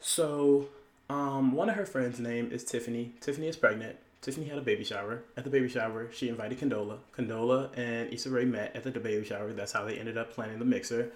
So 0.02 0.68
um 1.10 1.54
one 1.54 1.70
of 1.70 1.76
her 1.76 1.86
friends 1.86 2.20
name 2.20 2.52
is 2.52 2.66
Tiffany. 2.66 3.14
Tiffany 3.22 3.48
is 3.48 3.56
pregnant. 3.56 3.96
Tiffany 4.22 4.48
had 4.48 4.58
a 4.58 4.62
baby 4.62 4.84
shower. 4.84 5.24
At 5.38 5.46
the 5.46 5.50
baby 5.50 5.70
shower 5.70 6.10
she 6.12 6.28
invited 6.28 6.60
Condola. 6.60 6.98
Condola 7.18 7.70
and 7.78 8.12
Issa 8.14 8.30
Rae 8.30 8.44
met 8.44 8.76
at 8.76 8.84
the 8.84 9.00
baby 9.00 9.26
shower. 9.26 9.54
That's 9.54 9.72
how 9.72 9.86
they 9.86 9.98
ended 9.98 10.18
up 10.18 10.34
planning 10.34 10.60
the 10.60 10.66
mixer 10.66 11.14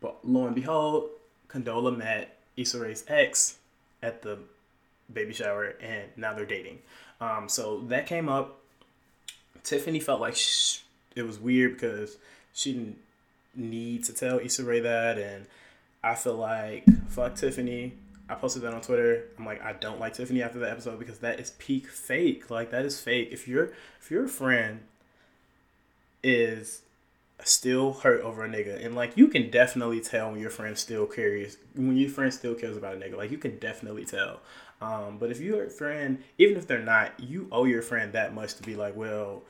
but 0.00 0.16
lo 0.24 0.46
and 0.46 0.54
behold, 0.54 1.10
Condola 1.48 1.96
met 1.96 2.38
Issa 2.56 2.80
Rae's 2.80 3.04
ex 3.08 3.58
at 4.02 4.22
the 4.22 4.38
baby 5.12 5.32
shower, 5.32 5.74
and 5.80 6.08
now 6.16 6.34
they're 6.34 6.46
dating. 6.46 6.80
Um, 7.20 7.48
so 7.48 7.80
that 7.88 8.06
came 8.06 8.28
up. 8.28 8.58
Tiffany 9.62 10.00
felt 10.00 10.20
like 10.20 10.36
it 11.14 11.22
was 11.22 11.38
weird 11.38 11.72
because 11.72 12.18
she 12.52 12.72
didn't 12.72 12.98
need 13.54 14.04
to 14.04 14.12
tell 14.12 14.38
Issa 14.38 14.64
Rae 14.64 14.80
that, 14.80 15.18
and 15.18 15.46
I 16.02 16.14
feel 16.14 16.36
like 16.36 16.84
fuck 17.08 17.34
Tiffany. 17.34 17.94
I 18.28 18.34
posted 18.34 18.62
that 18.62 18.74
on 18.74 18.80
Twitter. 18.80 19.24
I'm 19.38 19.46
like, 19.46 19.62
I 19.62 19.72
don't 19.72 20.00
like 20.00 20.14
Tiffany 20.14 20.42
after 20.42 20.58
that 20.60 20.70
episode 20.70 20.98
because 20.98 21.18
that 21.20 21.38
is 21.38 21.50
peak 21.58 21.86
fake. 21.86 22.50
Like 22.50 22.70
that 22.70 22.84
is 22.84 23.00
fake. 23.00 23.28
If 23.30 23.46
your 23.46 23.70
if 24.00 24.10
your 24.10 24.26
friend 24.26 24.80
is 26.22 26.82
still 27.44 27.92
hurt 27.92 28.20
over 28.22 28.44
a 28.44 28.48
nigga, 28.48 28.84
and 28.84 28.94
like 28.94 29.16
you 29.16 29.28
can 29.28 29.50
definitely 29.50 30.00
tell 30.00 30.30
when 30.30 30.40
your 30.40 30.50
friend 30.50 30.76
still 30.76 31.06
cares 31.06 31.58
when 31.74 31.96
your 31.96 32.10
friend 32.10 32.32
still 32.32 32.54
cares 32.54 32.76
about 32.76 32.94
a 32.94 32.98
nigga. 32.98 33.16
Like 33.16 33.30
you 33.30 33.38
can 33.38 33.58
definitely 33.58 34.04
tell. 34.04 34.40
Um, 34.80 35.18
but 35.18 35.30
if 35.30 35.40
your 35.40 35.68
friend, 35.70 36.22
even 36.38 36.56
if 36.56 36.66
they're 36.66 36.78
not, 36.78 37.18
you 37.18 37.48
owe 37.50 37.64
your 37.64 37.82
friend 37.82 38.12
that 38.12 38.34
much 38.34 38.54
to 38.56 38.62
be 38.62 38.76
like, 38.76 38.94
well, 38.94 39.42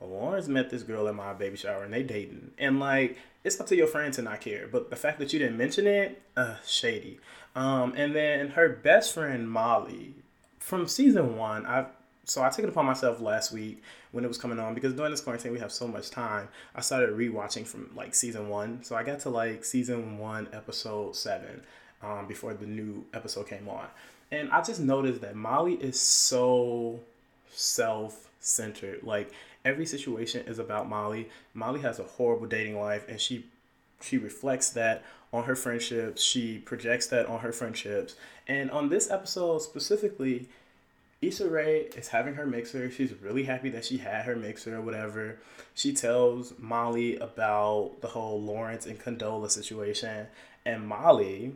Lawrence 0.00 0.48
met 0.48 0.70
this 0.70 0.82
girl 0.82 1.06
at 1.06 1.14
my 1.14 1.32
baby 1.32 1.56
shower 1.56 1.84
and 1.84 1.92
they 1.92 2.02
dating, 2.02 2.52
and 2.58 2.80
like 2.80 3.18
it's 3.44 3.60
up 3.60 3.66
to 3.68 3.76
your 3.76 3.86
friend 3.86 4.12
to 4.14 4.22
not 4.22 4.40
care. 4.40 4.68
But 4.70 4.90
the 4.90 4.96
fact 4.96 5.18
that 5.18 5.32
you 5.32 5.38
didn't 5.38 5.56
mention 5.58 5.86
it, 5.86 6.22
uh, 6.36 6.56
shady. 6.64 7.18
Um, 7.54 7.92
and 7.96 8.14
then 8.14 8.50
her 8.50 8.68
best 8.68 9.12
friend 9.12 9.50
Molly 9.50 10.14
from 10.58 10.86
season 10.86 11.36
one, 11.36 11.66
I 11.66 11.86
so 12.24 12.42
I 12.42 12.50
took 12.50 12.64
it 12.64 12.68
upon 12.68 12.86
myself 12.86 13.20
last 13.20 13.52
week 13.52 13.82
when 14.12 14.24
it 14.24 14.28
was 14.28 14.38
coming 14.38 14.58
on 14.58 14.74
because 14.74 14.94
during 14.94 15.10
this 15.10 15.20
quarantine 15.20 15.52
we 15.52 15.58
have 15.58 15.72
so 15.72 15.88
much 15.88 16.10
time. 16.10 16.48
I 16.74 16.80
started 16.80 17.10
rewatching 17.10 17.66
from 17.66 17.90
like 17.94 18.14
season 18.14 18.48
one, 18.48 18.84
so 18.84 18.94
I 18.94 19.02
got 19.02 19.20
to 19.20 19.30
like 19.30 19.64
season 19.64 20.18
one, 20.18 20.48
episode 20.52 21.16
seven, 21.16 21.62
um, 22.02 22.26
before 22.26 22.54
the 22.54 22.66
new 22.66 23.04
episode 23.12 23.48
came 23.48 23.68
on, 23.68 23.86
and 24.30 24.50
I 24.50 24.62
just 24.62 24.80
noticed 24.80 25.20
that 25.22 25.34
Molly 25.34 25.74
is 25.74 26.00
so 26.00 27.00
self-centered. 27.50 29.02
Like 29.02 29.32
every 29.64 29.86
situation 29.86 30.46
is 30.46 30.58
about 30.58 30.88
Molly. 30.88 31.28
Molly 31.54 31.80
has 31.80 31.98
a 31.98 32.04
horrible 32.04 32.46
dating 32.46 32.78
life, 32.80 33.04
and 33.08 33.20
she 33.20 33.46
she 34.00 34.18
reflects 34.18 34.70
that 34.70 35.02
on 35.32 35.44
her 35.44 35.56
friendships. 35.56 36.22
She 36.22 36.58
projects 36.58 37.06
that 37.08 37.26
on 37.26 37.40
her 37.40 37.52
friendships. 37.52 38.14
And 38.46 38.70
on 38.70 38.88
this 38.88 39.10
episode 39.10 39.60
specifically, 39.60 40.48
Issa 41.22 41.48
Rae 41.48 41.88
is 41.96 42.08
having 42.08 42.34
her 42.34 42.46
mixer. 42.46 42.90
She's 42.90 43.14
really 43.14 43.44
happy 43.44 43.70
that 43.70 43.84
she 43.84 43.98
had 43.98 44.24
her 44.26 44.34
mixer 44.34 44.76
or 44.76 44.82
whatever. 44.82 45.38
She 45.72 45.92
tells 45.92 46.52
Molly 46.58 47.16
about 47.16 48.00
the 48.00 48.08
whole 48.08 48.42
Lawrence 48.42 48.86
and 48.86 48.98
Condola 49.00 49.48
situation. 49.48 50.26
And 50.66 50.86
Molly, 50.86 51.54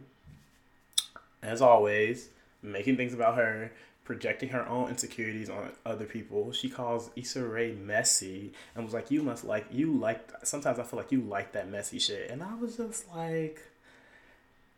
as 1.42 1.60
always, 1.60 2.28
making 2.62 2.96
things 2.96 3.12
about 3.12 3.36
her, 3.36 3.72
projecting 4.04 4.50
her 4.50 4.66
own 4.68 4.88
insecurities 4.88 5.50
on 5.50 5.72
other 5.84 6.04
people. 6.04 6.52
She 6.52 6.68
calls 6.68 7.10
Issa 7.16 7.44
Rae 7.44 7.72
messy 7.72 8.52
and 8.74 8.84
was 8.84 8.94
like, 8.94 9.10
"You 9.10 9.22
must 9.22 9.44
like 9.44 9.66
you 9.70 9.92
like." 9.92 10.30
Sometimes 10.44 10.78
I 10.78 10.84
feel 10.84 10.98
like 10.98 11.10
you 11.10 11.22
like 11.22 11.52
that 11.52 11.68
messy 11.68 11.98
shit, 11.98 12.30
and 12.30 12.42
I 12.42 12.54
was 12.54 12.76
just 12.76 13.08
like, 13.12 13.62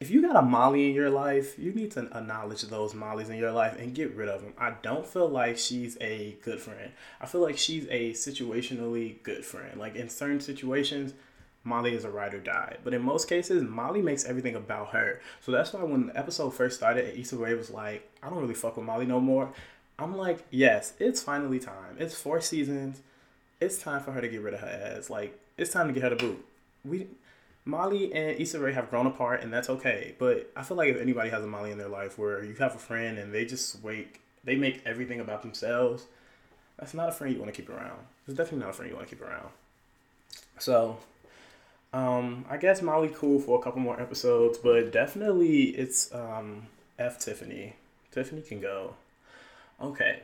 if 0.01 0.11
you 0.11 0.23
got 0.23 0.37
a 0.37 0.43
Molly 0.43 0.89
in 0.89 0.95
your 0.95 1.11
life, 1.11 1.59
you 1.59 1.73
need 1.73 1.91
to 1.93 2.01
acknowledge 2.17 2.63
those 2.63 2.95
Mollies 2.95 3.31
in 3.31 3.37
your 3.37 3.51
life 3.51 3.77
and 3.79 3.95
get 3.95 4.15
rid 4.15 4.29
of 4.29 4.43
them. 4.43 4.55
I 4.57 4.75
don't 4.83 5.07
feel 5.07 5.29
like 5.29 5.59
she's 5.59 5.99
a 6.01 6.37
good 6.45 6.61
friend. 6.61 6.93
I 7.21 7.27
feel 7.27 7.41
like 7.41 7.59
she's 7.59 7.87
a 7.91 8.13
situationally 8.13 9.23
good 9.25 9.45
friend. 9.45 9.79
Like 9.79 9.97
in 9.97 10.09
certain 10.09 10.41
situations, 10.41 11.15
Molly 11.65 11.95
is 11.95 12.05
a 12.05 12.11
ride 12.11 12.35
or 12.35 12.39
die. 12.39 12.77
But 12.85 12.95
in 12.95 13.03
most 13.03 13.29
cases, 13.29 13.65
Molly 13.65 14.01
makes 14.01 14.25
everything 14.25 14.55
about 14.55 14.91
her. 14.91 15.21
So 15.41 15.51
that's 15.51 15.73
why 15.73 15.83
when 15.83 16.07
the 16.07 16.17
episode 16.17 16.51
first 16.51 16.77
started, 16.77 17.19
Issa 17.19 17.37
Rae 17.37 17.55
was 17.55 17.71
like, 17.71 18.09
I 18.23 18.31
don't 18.31 18.41
really 18.41 18.55
fuck 18.55 18.77
with 18.77 18.87
Molly 18.87 19.07
no 19.07 19.21
more. 19.21 19.51
I'm 19.99 20.17
like, 20.17 20.45
yes, 20.51 20.93
it's 21.01 21.21
finally 21.21 21.59
time. 21.59 21.97
It's 21.99 22.15
four 22.15 22.41
seasons. 22.41 23.01
It's 23.61 23.79
time 23.79 24.01
for 24.01 24.13
her 24.13 24.21
to 24.21 24.29
get 24.29 24.43
rid 24.43 24.55
of 24.55 24.61
her 24.61 24.95
ass. 24.97 25.11
Like, 25.11 25.37
it's 25.57 25.73
time 25.73 25.89
to 25.89 25.93
get 25.93 26.05
her 26.05 26.11
to 26.11 26.17
boot. 26.17 26.45
We 26.85 27.09
Molly 27.69 28.11
and 28.15 28.41
Issa 28.41 28.59
Rae 28.59 28.73
have 28.73 28.89
grown 28.89 29.07
apart, 29.07 29.43
and 29.43 29.53
that's 29.53 29.69
okay. 29.69 30.15
But 30.19 30.51
I 30.57 30.63
feel 30.63 30.79
like 30.79 30.89
if 30.89 30.99
anybody 30.99 31.29
has 31.29 31.45
a 31.45 31.47
Molly 31.47 31.71
in 31.71 31.77
their 31.77 31.89
life 31.89 32.19
where 32.19 32.43
you 32.43 32.55
have 32.55 32.75
a 32.75 32.79
friend 32.79 33.19
and 33.19 33.31
they 33.31 33.45
just 33.45 33.83
wait, 33.83 34.17
they 34.43 34.57
make 34.57 34.81
everything 34.87 35.21
about 35.21 35.43
themselves, 35.43 36.07
that's 36.79 36.95
not 36.95 37.11
a 37.11 37.13
friend 37.13 37.35
you 37.35 37.39
want 37.39 37.55
to 37.55 37.61
keep 37.61 37.69
around. 37.69 37.99
It's 38.27 38.35
definitely 38.35 38.61
not 38.61 38.71
a 38.71 38.73
friend 38.73 38.91
you 38.91 38.97
want 38.97 39.07
to 39.07 39.15
keep 39.15 39.23
around. 39.23 39.51
So 40.59 40.97
um, 41.93 42.47
I 42.49 42.57
guess 42.57 42.81
Molly 42.81 43.11
cool 43.15 43.39
for 43.39 43.59
a 43.59 43.63
couple 43.63 43.83
more 43.83 44.01
episodes, 44.01 44.57
but 44.57 44.91
definitely 44.91 45.65
it's 45.65 46.11
um, 46.15 46.69
F 46.99 47.19
Tiffany. 47.19 47.77
Tiffany 48.11 48.41
can 48.41 48.63
go. 48.63 48.95
Okay. 49.79 50.21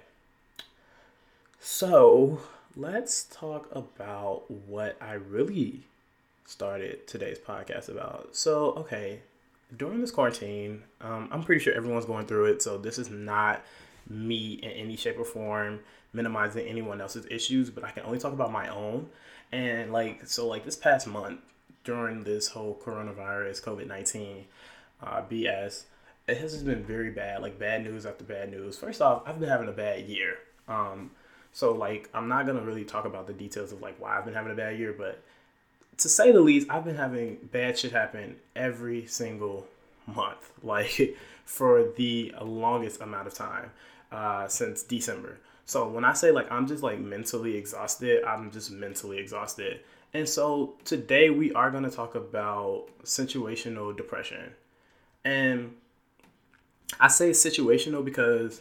So 1.60 2.40
let's 2.74 3.24
talk 3.24 3.68
about 3.70 4.50
what 4.50 4.96
I 4.98 5.12
really 5.12 5.82
started 6.44 7.06
today's 7.06 7.38
podcast 7.38 7.88
about. 7.88 8.36
So, 8.36 8.72
okay, 8.72 9.20
during 9.76 10.00
this 10.00 10.10
quarantine, 10.10 10.82
um, 11.00 11.28
I'm 11.32 11.42
pretty 11.42 11.62
sure 11.62 11.74
everyone's 11.74 12.04
going 12.04 12.26
through 12.26 12.46
it. 12.46 12.62
So 12.62 12.78
this 12.78 12.98
is 12.98 13.10
not 13.10 13.62
me 14.08 14.54
in 14.54 14.70
any 14.70 14.96
shape 14.96 15.18
or 15.18 15.24
form 15.24 15.80
minimizing 16.12 16.66
anyone 16.66 17.00
else's 17.00 17.26
issues, 17.30 17.70
but 17.70 17.84
I 17.84 17.90
can 17.90 18.04
only 18.04 18.18
talk 18.18 18.32
about 18.32 18.52
my 18.52 18.68
own. 18.68 19.08
And 19.52 19.92
like, 19.92 20.26
so 20.26 20.46
like 20.46 20.64
this 20.64 20.76
past 20.76 21.06
month, 21.06 21.40
during 21.84 22.24
this 22.24 22.48
whole 22.48 22.80
coronavirus 22.82 23.62
COVID 23.62 23.86
nineteen 23.86 24.46
uh, 25.02 25.22
BS, 25.30 25.84
it 26.26 26.38
has 26.38 26.52
just 26.52 26.64
been 26.64 26.82
very 26.82 27.10
bad. 27.10 27.42
Like 27.42 27.58
bad 27.58 27.84
news 27.84 28.06
after 28.06 28.24
bad 28.24 28.50
news. 28.50 28.78
First 28.78 29.02
off, 29.02 29.22
I've 29.26 29.38
been 29.38 29.48
having 29.48 29.68
a 29.68 29.72
bad 29.72 30.06
year. 30.06 30.38
Um, 30.66 31.10
so 31.52 31.72
like 31.72 32.08
I'm 32.14 32.28
not 32.28 32.46
gonna 32.46 32.62
really 32.62 32.84
talk 32.84 33.04
about 33.04 33.26
the 33.26 33.34
details 33.34 33.72
of 33.72 33.82
like 33.82 34.00
why 34.00 34.16
I've 34.18 34.24
been 34.24 34.34
having 34.34 34.52
a 34.52 34.56
bad 34.56 34.78
year, 34.78 34.94
but 34.96 35.22
to 35.98 36.08
say 36.08 36.32
the 36.32 36.40
least, 36.40 36.68
I've 36.70 36.84
been 36.84 36.96
having 36.96 37.38
bad 37.52 37.78
shit 37.78 37.92
happen 37.92 38.36
every 38.56 39.06
single 39.06 39.66
month, 40.06 40.52
like 40.62 41.16
for 41.44 41.90
the 41.96 42.34
longest 42.40 43.00
amount 43.00 43.26
of 43.26 43.34
time 43.34 43.70
uh, 44.10 44.48
since 44.48 44.82
December. 44.82 45.38
So 45.66 45.88
when 45.88 46.04
I 46.04 46.12
say 46.12 46.30
like 46.30 46.50
I'm 46.52 46.66
just 46.66 46.82
like 46.82 47.00
mentally 47.00 47.56
exhausted, 47.56 48.24
I'm 48.24 48.50
just 48.50 48.70
mentally 48.70 49.18
exhausted. 49.18 49.80
And 50.12 50.28
so 50.28 50.74
today 50.84 51.30
we 51.30 51.52
are 51.54 51.70
going 51.70 51.84
to 51.84 51.90
talk 51.90 52.14
about 52.14 52.86
situational 53.02 53.96
depression. 53.96 54.52
And 55.24 55.74
I 57.00 57.08
say 57.08 57.30
situational 57.30 58.04
because 58.04 58.60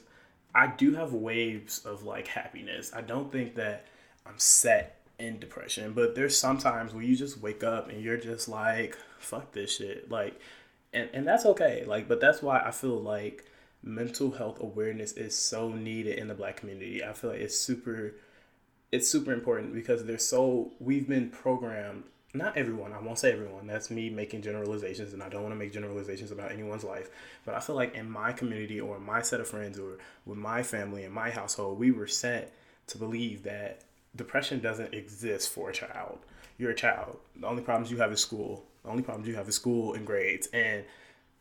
I 0.55 0.67
do 0.67 0.93
have 0.95 1.13
waves 1.13 1.85
of 1.85 2.03
like 2.03 2.27
happiness. 2.27 2.91
I 2.95 3.01
don't 3.01 3.31
think 3.31 3.55
that 3.55 3.85
I'm 4.25 4.37
set 4.37 5.02
in 5.23 5.39
depression, 5.39 5.93
but 5.93 6.15
there's 6.15 6.37
sometimes 6.37 6.93
where 6.93 7.03
you 7.03 7.15
just 7.15 7.41
wake 7.41 7.63
up 7.63 7.89
and 7.89 8.03
you're 8.03 8.17
just 8.17 8.49
like, 8.49 8.97
fuck 9.19 9.53
this 9.53 9.77
shit. 9.77 10.11
Like, 10.11 10.39
and, 10.93 11.09
and 11.13 11.27
that's 11.27 11.45
okay. 11.45 11.85
Like, 11.85 12.07
but 12.07 12.19
that's 12.19 12.41
why 12.41 12.59
I 12.59 12.71
feel 12.71 12.99
like 12.99 13.45
mental 13.81 14.31
health 14.31 14.61
awareness 14.61 15.13
is 15.13 15.35
so 15.35 15.69
needed 15.69 16.19
in 16.19 16.27
the 16.27 16.33
black 16.33 16.57
community. 16.57 17.03
I 17.03 17.13
feel 17.13 17.31
like 17.31 17.39
it's 17.39 17.57
super 17.57 18.15
it's 18.91 19.09
super 19.09 19.33
important 19.33 19.73
because 19.73 20.05
they're 20.05 20.19
so 20.19 20.71
we've 20.79 21.07
been 21.07 21.27
programmed 21.27 22.03
not 22.35 22.55
everyone 22.55 22.93
i 22.93 22.99
won't 22.99 23.17
say 23.17 23.31
everyone 23.31 23.65
that's 23.65 23.89
me 23.89 24.07
making 24.07 24.39
generalizations 24.39 25.13
and 25.13 25.23
i 25.23 25.27
don't 25.27 25.41
want 25.41 25.51
to 25.51 25.57
make 25.57 25.73
generalizations 25.73 26.29
about 26.29 26.51
anyone's 26.51 26.83
life 26.83 27.09
but 27.43 27.55
i 27.55 27.59
feel 27.59 27.75
like 27.75 27.95
in 27.95 28.07
my 28.07 28.31
community 28.31 28.79
or 28.79 28.99
my 28.99 29.19
set 29.19 29.39
of 29.41 29.47
friends 29.47 29.79
or 29.79 29.97
with 30.27 30.37
my 30.37 30.61
family 30.61 31.03
and 31.03 31.13
my 31.13 31.31
household 31.31 31.79
we 31.79 31.89
were 31.89 32.05
set 32.05 32.53
to 32.85 32.99
believe 32.99 33.41
that 33.41 33.81
depression 34.15 34.59
doesn't 34.59 34.93
exist 34.93 35.49
for 35.49 35.69
a 35.69 35.73
child. 35.73 36.19
You're 36.57 36.71
a 36.71 36.75
child. 36.75 37.17
The 37.35 37.47
only 37.47 37.63
problems 37.63 37.91
you 37.91 37.97
have 37.97 38.11
is 38.11 38.19
school. 38.19 38.63
The 38.83 38.89
only 38.89 39.03
problems 39.03 39.27
you 39.27 39.35
have 39.35 39.47
is 39.47 39.55
school 39.55 39.93
and 39.93 40.05
grades. 40.05 40.47
And 40.53 40.83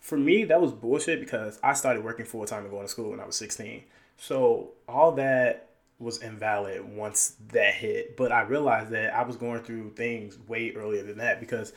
for 0.00 0.18
me 0.18 0.44
that 0.44 0.60
was 0.60 0.72
bullshit 0.72 1.20
because 1.20 1.60
i 1.62 1.72
started 1.72 2.02
working 2.02 2.26
full-time 2.26 2.62
and 2.62 2.70
going 2.72 2.82
to 2.82 2.88
school 2.88 3.10
when 3.10 3.20
i 3.20 3.24
was 3.24 3.36
16 3.36 3.84
so 4.16 4.70
all 4.88 5.12
that 5.12 5.68
was 6.02 6.22
invalid 6.22 6.84
once 6.84 7.36
that 7.52 7.74
hit. 7.74 8.16
But 8.16 8.32
I 8.32 8.42
realized 8.42 8.90
that 8.90 9.14
I 9.14 9.22
was 9.22 9.36
going 9.36 9.62
through 9.62 9.90
things 9.90 10.38
way 10.46 10.72
earlier 10.72 11.02
than 11.02 11.18
that 11.18 11.40
because 11.40 11.72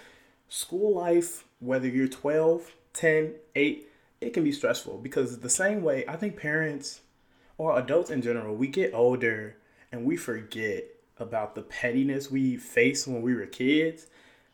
school 0.50 0.94
life, 0.94 1.46
whether 1.60 1.88
you're 1.88 2.08
12, 2.08 2.72
10, 2.94 3.34
8, 3.56 3.90
it 4.22 4.34
can 4.34 4.44
be 4.44 4.52
stressful 4.52 4.98
because 4.98 5.40
the 5.40 5.50
same 5.50 5.84
way 5.84 6.06
I 6.08 6.16
think 6.16 6.38
parents 6.38 7.02
or 7.58 7.78
adults 7.78 8.10
in 8.10 8.22
general, 8.22 8.56
we 8.56 8.68
get 8.68 8.94
older 8.94 9.56
and 9.92 10.06
we 10.06 10.18
forget 10.18 10.86
about 11.18 11.56
the 11.56 11.62
pettiness 11.62 12.30
we 12.30 12.58
faced 12.58 13.08
when 13.08 13.22
we 13.22 13.34
were 13.34 13.46
kids 13.46 14.08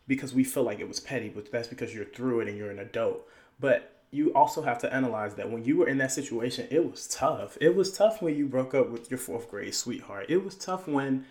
because 0.08 0.34
we 0.34 0.44
feel 0.44 0.64
like 0.64 0.80
it 0.80 0.88
was 0.88 1.00
petty, 1.00 1.30
but 1.30 1.52
that's 1.52 1.68
because 1.68 1.94
you're 1.94 2.06
through 2.06 2.42
it 2.42 2.48
and 2.48 2.58
you're 2.58 2.72
an 2.72 2.80
adult. 2.80 3.28
But 3.60 4.02
you 4.12 4.34
also 4.34 4.62
have 4.62 4.78
to 4.80 4.94
analyze 4.94 5.36
that 5.36 5.50
when 5.50 5.64
you 5.64 5.78
were 5.78 5.88
in 5.88 5.98
that 6.00 6.12
situation, 6.12 6.68
it 6.70 6.90
was 6.90 7.08
tough. 7.08 7.58
It 7.62 7.76
was 7.76 7.96
tough 7.96 8.22
when 8.22 8.36
you 8.36 8.46
broke 8.46 8.74
up 8.74 8.90
with 8.90 9.10
your 9.10 9.18
fourth 9.18 9.50
grade 9.50 9.74
sweetheart. 9.74 10.26
It 10.28 10.44
was 10.44 10.56
tough 10.56 10.88
when 10.88 11.26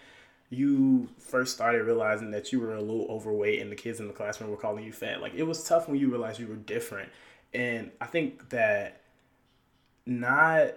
you 0.48 1.08
first 1.18 1.54
started 1.54 1.84
realizing 1.84 2.30
that 2.32 2.52
you 2.52 2.60
were 2.60 2.74
a 2.74 2.80
little 2.80 3.06
overweight 3.08 3.60
and 3.60 3.70
the 3.70 3.76
kids 3.76 4.00
in 4.00 4.08
the 4.08 4.12
classroom 4.12 4.50
were 4.50 4.56
calling 4.56 4.84
you 4.84 4.92
fat. 4.92 5.20
Like 5.20 5.34
it 5.34 5.44
was 5.44 5.62
tough 5.62 5.88
when 5.88 6.00
you 6.00 6.10
realized 6.10 6.40
you 6.40 6.48
were 6.48 6.56
different. 6.56 7.10
And 7.52 7.90
I 8.00 8.06
think 8.06 8.48
that 8.48 9.02
not 10.06 10.74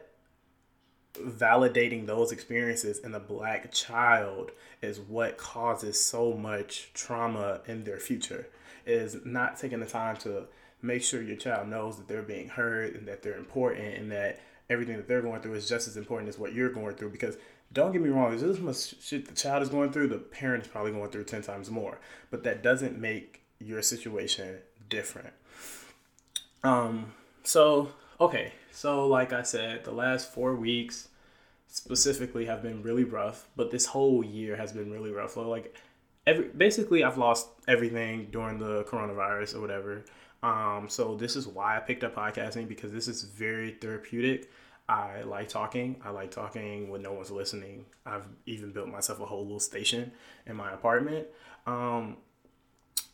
validating 1.14 2.06
those 2.06 2.32
experiences 2.32 3.00
in 3.00 3.14
a 3.14 3.20
black 3.20 3.72
child 3.72 4.52
is 4.82 5.00
what 5.00 5.38
causes 5.38 6.00
so 6.00 6.34
much 6.34 6.92
trauma 6.94 7.62
in 7.68 7.84
their 7.84 8.00
future 8.00 8.48
is 8.86 9.18
not 9.24 9.58
taking 9.58 9.80
the 9.80 9.86
time 9.86 10.18
to 10.18 10.46
make 10.82 11.04
sure 11.04 11.22
your 11.22 11.38
child 11.38 11.68
knows 11.68 11.98
that 11.98 12.08
they're 12.08 12.22
being 12.24 12.50
heard 12.50 12.96
and 12.96 13.08
that 13.08 13.22
they're 13.22 13.38
important 13.38 13.96
and 13.96 14.12
that 14.12 14.40
everything 14.70 14.98
that 14.98 15.08
they're 15.08 15.22
going 15.22 15.40
through 15.42 15.54
is 15.54 15.70
just 15.70 15.88
as 15.88 15.98
important 15.98 16.28
as 16.28 16.38
what 16.38 16.54
you're 16.54 16.72
going 16.72 16.96
through 16.96 17.10
because 17.10 17.38
don't 17.74 17.92
get 17.92 18.02
me 18.02 18.10
wrong, 18.10 18.30
there's 18.30 18.42
this 18.42 18.60
much 18.60 19.02
shit 19.02 19.28
the 19.28 19.34
child 19.34 19.64
is 19.64 19.70
going 19.70 19.92
through, 19.92 20.08
the 20.08 20.18
parent 20.18 20.64
is 20.64 20.70
probably 20.70 20.92
going 20.92 21.10
through 21.10 21.24
10 21.24 21.42
times 21.42 21.72
more. 21.72 22.00
But 22.30 22.44
that 22.44 22.62
doesn't 22.62 23.00
make 23.00 23.42
your 23.60 23.82
situation 23.82 24.58
different. 24.90 25.34
Um, 26.64 27.14
so, 27.44 27.92
okay. 28.20 28.54
So, 28.72 29.08
like 29.08 29.34
I 29.34 29.44
said, 29.44 29.84
the 29.84 29.92
last 29.92 30.34
four 30.34 30.56
weeks 30.56 31.10
specifically 31.68 32.46
have 32.46 32.62
been 32.62 32.84
really 32.84 33.04
rough, 33.04 33.48
but 33.56 33.72
this 33.72 33.86
whole 33.86 34.24
year 34.24 34.56
has 34.56 34.72
been 34.72 34.92
really 34.92 35.12
rough. 35.12 35.38
Like, 35.38 35.76
every 36.26 36.50
basically, 36.50 37.04
I've 37.04 37.18
lost 37.18 37.50
everything 37.68 38.28
during 38.32 38.60
the 38.60 38.84
coronavirus 38.84 39.56
or 39.56 39.62
whatever. 39.62 40.06
Um, 40.42 40.88
so 40.90 41.16
this 41.16 41.36
is 41.36 41.48
why 41.48 41.78
I 41.78 41.80
picked 41.80 42.04
up 42.04 42.16
podcasting 42.16 42.68
because 42.68 42.92
this 42.92 43.08
is 43.08 43.24
very 43.24 43.72
therapeutic. 43.72 44.52
I 44.90 45.22
like 45.22 45.48
talking. 45.48 45.96
I 46.04 46.10
like 46.10 46.32
talking 46.32 46.90
when 46.90 47.02
no 47.02 47.14
one's 47.14 47.32
listening. 47.32 47.86
I've 48.06 48.28
even 48.46 48.72
built 48.72 48.90
myself 48.90 49.22
a 49.22 49.26
whole 49.26 49.44
little 49.44 49.62
station 49.62 50.12
in 50.46 50.58
my 50.58 50.74
apartment. 50.74 51.28
Um, 51.66 52.18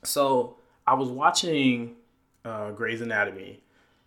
so 0.03 0.57
I 0.87 0.95
was 0.95 1.09
watching 1.09 1.95
uh, 2.43 2.71
Grey's 2.71 3.01
Anatomy. 3.01 3.61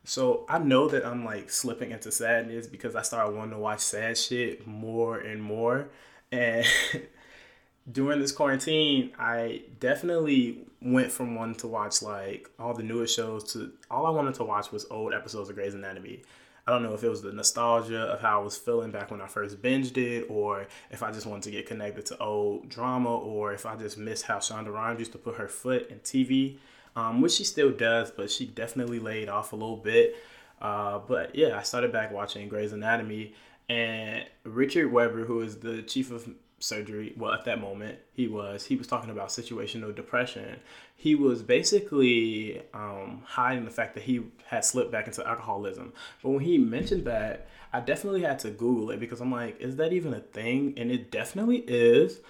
So 0.04 0.44
I 0.48 0.58
know 0.58 0.88
that 0.88 1.06
I'm 1.06 1.24
like 1.24 1.50
slipping 1.50 1.92
into 1.92 2.10
sadness 2.10 2.66
because 2.66 2.96
I 2.96 3.02
started 3.02 3.36
wanting 3.36 3.54
to 3.54 3.58
watch 3.58 3.80
sad 3.80 4.18
shit 4.18 4.66
more 4.66 5.18
and 5.18 5.42
more. 5.42 5.88
And 6.32 6.66
during 7.92 8.20
this 8.20 8.32
quarantine, 8.32 9.12
I 9.18 9.62
definitely 9.78 10.66
went 10.80 11.12
from 11.12 11.36
wanting 11.36 11.56
to 11.56 11.68
watch 11.68 12.02
like 12.02 12.50
all 12.58 12.74
the 12.74 12.82
newest 12.82 13.14
shows 13.14 13.52
to 13.52 13.72
all 13.90 14.06
I 14.06 14.10
wanted 14.10 14.34
to 14.34 14.44
watch 14.44 14.72
was 14.72 14.86
old 14.90 15.14
episodes 15.14 15.48
of 15.48 15.54
Grey's 15.54 15.74
Anatomy. 15.74 16.22
I 16.66 16.70
don't 16.70 16.84
know 16.84 16.94
if 16.94 17.02
it 17.02 17.08
was 17.08 17.22
the 17.22 17.32
nostalgia 17.32 18.02
of 18.02 18.20
how 18.20 18.40
I 18.40 18.44
was 18.44 18.56
feeling 18.56 18.92
back 18.92 19.10
when 19.10 19.20
I 19.20 19.26
first 19.26 19.60
binged 19.60 19.96
it, 19.96 20.26
or 20.28 20.68
if 20.92 21.02
I 21.02 21.10
just 21.10 21.26
wanted 21.26 21.42
to 21.44 21.50
get 21.50 21.66
connected 21.66 22.06
to 22.06 22.18
old 22.18 22.68
drama, 22.68 23.16
or 23.16 23.52
if 23.52 23.66
I 23.66 23.74
just 23.74 23.98
missed 23.98 24.26
how 24.26 24.38
Shonda 24.38 24.72
Rhimes 24.72 25.00
used 25.00 25.12
to 25.12 25.18
put 25.18 25.36
her 25.36 25.48
foot 25.48 25.90
in 25.90 25.98
TV, 26.00 26.58
um, 26.96 27.20
which 27.20 27.32
she 27.32 27.44
still 27.44 27.70
does, 27.70 28.10
but 28.10 28.30
she 28.30 28.46
definitely 28.46 28.98
laid 28.98 29.28
off 29.28 29.52
a 29.52 29.56
little 29.56 29.76
bit. 29.76 30.16
Uh, 30.60 30.98
but 30.98 31.34
yeah, 31.34 31.58
I 31.58 31.62
started 31.62 31.92
back 31.92 32.12
watching 32.12 32.48
Grey's 32.48 32.72
Anatomy, 32.72 33.34
and 33.68 34.24
Richard 34.44 34.92
Weber, 34.92 35.24
who 35.24 35.40
is 35.40 35.58
the 35.58 35.82
chief 35.82 36.10
of 36.10 36.28
surgery 36.62 37.12
well 37.16 37.32
at 37.32 37.44
that 37.44 37.60
moment 37.60 37.98
he 38.12 38.28
was 38.28 38.64
he 38.64 38.76
was 38.76 38.86
talking 38.86 39.10
about 39.10 39.28
situational 39.28 39.94
depression. 39.94 40.60
He 40.94 41.14
was 41.14 41.42
basically 41.42 42.62
um, 42.72 43.22
hiding 43.26 43.64
the 43.64 43.70
fact 43.70 43.94
that 43.94 44.04
he 44.04 44.22
had 44.46 44.64
slipped 44.64 44.92
back 44.92 45.08
into 45.08 45.26
alcoholism. 45.26 45.92
But 46.22 46.30
when 46.30 46.40
he 46.40 46.58
mentioned 46.58 47.04
that 47.06 47.48
i 47.74 47.80
definitely 47.80 48.20
had 48.20 48.38
to 48.38 48.50
google 48.50 48.90
it 48.90 49.00
because 49.00 49.22
i'm 49.22 49.32
like 49.32 49.58
is 49.60 49.76
that 49.76 49.92
even 49.92 50.14
a 50.14 50.20
thing? 50.20 50.74
And 50.76 50.90
it 50.90 51.10
definitely 51.10 51.64
is. 51.66 52.20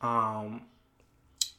Um, 0.00 0.62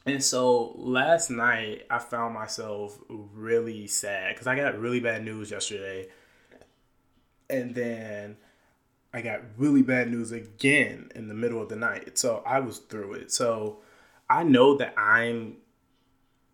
and 0.06 0.22
so 0.22 0.72
last 0.76 1.30
night 1.30 1.82
i 1.90 1.98
found 1.98 2.34
myself 2.34 2.98
really 3.08 3.86
sad 3.86 4.34
because 4.34 4.46
i 4.46 4.56
got 4.56 4.78
really 4.78 5.00
bad 5.00 5.24
news 5.24 5.50
yesterday 5.50 6.06
and 7.50 7.74
then 7.74 8.36
I 9.14 9.22
got 9.22 9.42
really 9.56 9.82
bad 9.82 10.10
news 10.10 10.32
again 10.32 11.10
in 11.14 11.28
the 11.28 11.34
middle 11.34 11.62
of 11.62 11.68
the 11.68 11.76
night. 11.76 12.18
So 12.18 12.42
I 12.44 12.58
was 12.58 12.78
through 12.78 13.14
it. 13.14 13.32
So 13.32 13.78
I 14.28 14.42
know 14.42 14.76
that 14.76 14.92
I'm 14.98 15.58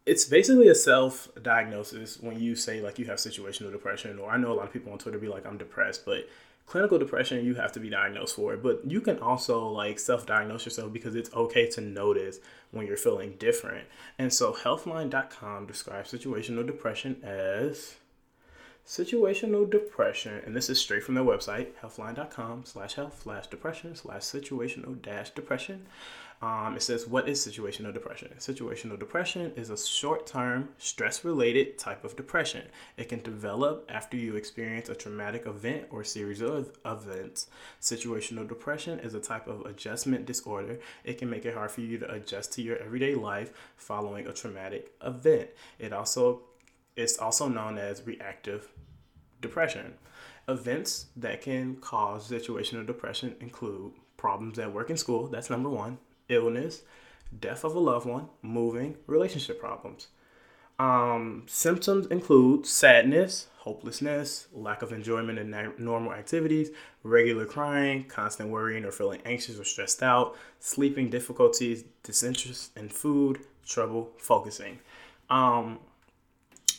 it's 0.04 0.26
basically 0.26 0.68
a 0.68 0.74
self 0.74 1.28
diagnosis 1.42 2.18
when 2.20 2.38
you 2.38 2.54
say 2.54 2.82
like 2.82 2.98
you 2.98 3.06
have 3.06 3.18
situational 3.18 3.72
depression 3.72 4.18
or 4.18 4.30
I 4.30 4.36
know 4.36 4.52
a 4.52 4.54
lot 4.54 4.66
of 4.66 4.72
people 4.72 4.92
on 4.92 4.98
Twitter 4.98 5.18
be 5.18 5.28
like 5.28 5.46
I'm 5.46 5.56
depressed, 5.56 6.04
but 6.04 6.28
clinical 6.70 7.00
depression 7.00 7.44
you 7.44 7.56
have 7.56 7.72
to 7.72 7.80
be 7.80 7.90
diagnosed 7.90 8.36
for 8.36 8.54
it. 8.54 8.62
But 8.62 8.88
you 8.88 9.00
can 9.00 9.18
also 9.18 9.68
like 9.68 9.98
self 9.98 10.24
diagnose 10.24 10.64
yourself 10.64 10.92
because 10.92 11.16
it's 11.16 11.34
okay 11.34 11.68
to 11.70 11.80
notice 11.80 12.38
when 12.70 12.86
you're 12.86 12.96
feeling 12.96 13.34
different. 13.38 13.88
And 14.18 14.32
so 14.32 14.52
healthline.com 14.52 15.66
describes 15.66 16.12
situational 16.12 16.64
depression 16.64 17.16
as 17.24 17.96
situational 18.86 19.68
depression, 19.68 20.42
and 20.46 20.54
this 20.54 20.70
is 20.70 20.80
straight 20.80 21.02
from 21.02 21.14
their 21.16 21.24
website, 21.24 21.72
healthline.com 21.82 22.64
slash 22.64 22.94
health 22.94 23.20
slash 23.22 23.48
depression 23.48 23.96
slash 23.96 24.22
situational 24.22 25.00
dash 25.02 25.30
depression. 25.30 25.86
Um, 26.42 26.74
it 26.74 26.82
says, 26.82 27.06
What 27.06 27.28
is 27.28 27.46
situational 27.46 27.92
depression? 27.92 28.30
Situational 28.38 28.98
depression 28.98 29.52
is 29.56 29.68
a 29.68 29.76
short 29.76 30.26
term, 30.26 30.70
stress 30.78 31.22
related 31.22 31.78
type 31.78 32.02
of 32.02 32.16
depression. 32.16 32.62
It 32.96 33.10
can 33.10 33.20
develop 33.20 33.84
after 33.90 34.16
you 34.16 34.36
experience 34.36 34.88
a 34.88 34.94
traumatic 34.94 35.46
event 35.46 35.88
or 35.90 36.02
series 36.02 36.40
of 36.40 36.72
events. 36.86 37.48
Situational 37.80 38.48
depression 38.48 39.00
is 39.00 39.12
a 39.12 39.20
type 39.20 39.48
of 39.48 39.66
adjustment 39.66 40.24
disorder. 40.24 40.78
It 41.04 41.18
can 41.18 41.28
make 41.28 41.44
it 41.44 41.54
hard 41.54 41.70
for 41.70 41.82
you 41.82 41.98
to 41.98 42.10
adjust 42.10 42.54
to 42.54 42.62
your 42.62 42.78
everyday 42.78 43.14
life 43.14 43.52
following 43.76 44.26
a 44.26 44.32
traumatic 44.32 44.92
event. 45.04 45.50
It 45.78 45.92
also 45.92 46.42
it's 46.96 47.18
also 47.18 47.48
known 47.48 47.76
as 47.76 48.06
reactive 48.06 48.68
depression. 49.42 49.94
Events 50.48 51.06
that 51.16 51.42
can 51.42 51.76
cause 51.76 52.30
situational 52.30 52.86
depression 52.86 53.36
include 53.40 53.92
problems 54.16 54.58
at 54.58 54.72
work 54.72 54.90
and 54.90 54.98
school, 54.98 55.26
that's 55.28 55.48
number 55.48 55.68
one, 55.68 55.98
illness, 56.30 56.82
death 57.38 57.64
of 57.64 57.74
a 57.74 57.78
loved 57.78 58.06
one, 58.06 58.28
moving, 58.42 58.96
relationship 59.06 59.60
problems. 59.60 60.08
Um, 60.78 61.44
symptoms 61.46 62.06
include 62.06 62.64
sadness, 62.64 63.48
hopelessness, 63.58 64.46
lack 64.52 64.80
of 64.80 64.92
enjoyment 64.92 65.38
in 65.38 65.74
normal 65.76 66.14
activities, 66.14 66.70
regular 67.02 67.44
crying, 67.44 68.04
constant 68.04 68.48
worrying 68.48 68.86
or 68.86 68.90
feeling 68.90 69.20
anxious 69.26 69.58
or 69.58 69.64
stressed 69.64 70.02
out, 70.02 70.36
sleeping 70.58 71.10
difficulties, 71.10 71.84
disinterest 72.02 72.74
in 72.78 72.88
food, 72.88 73.40
trouble 73.66 74.10
focusing. 74.16 74.78
Um, 75.28 75.80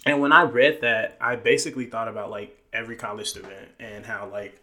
and 0.06 0.20
when 0.20 0.32
I 0.32 0.44
read 0.44 0.82
that, 0.82 1.18
I 1.22 1.36
basically 1.36 1.86
thought 1.86 2.08
about 2.08 2.32
like 2.32 2.58
every 2.74 2.96
college 2.96 3.28
student 3.28 3.70
and 3.80 4.06
how 4.06 4.28
like 4.28 4.62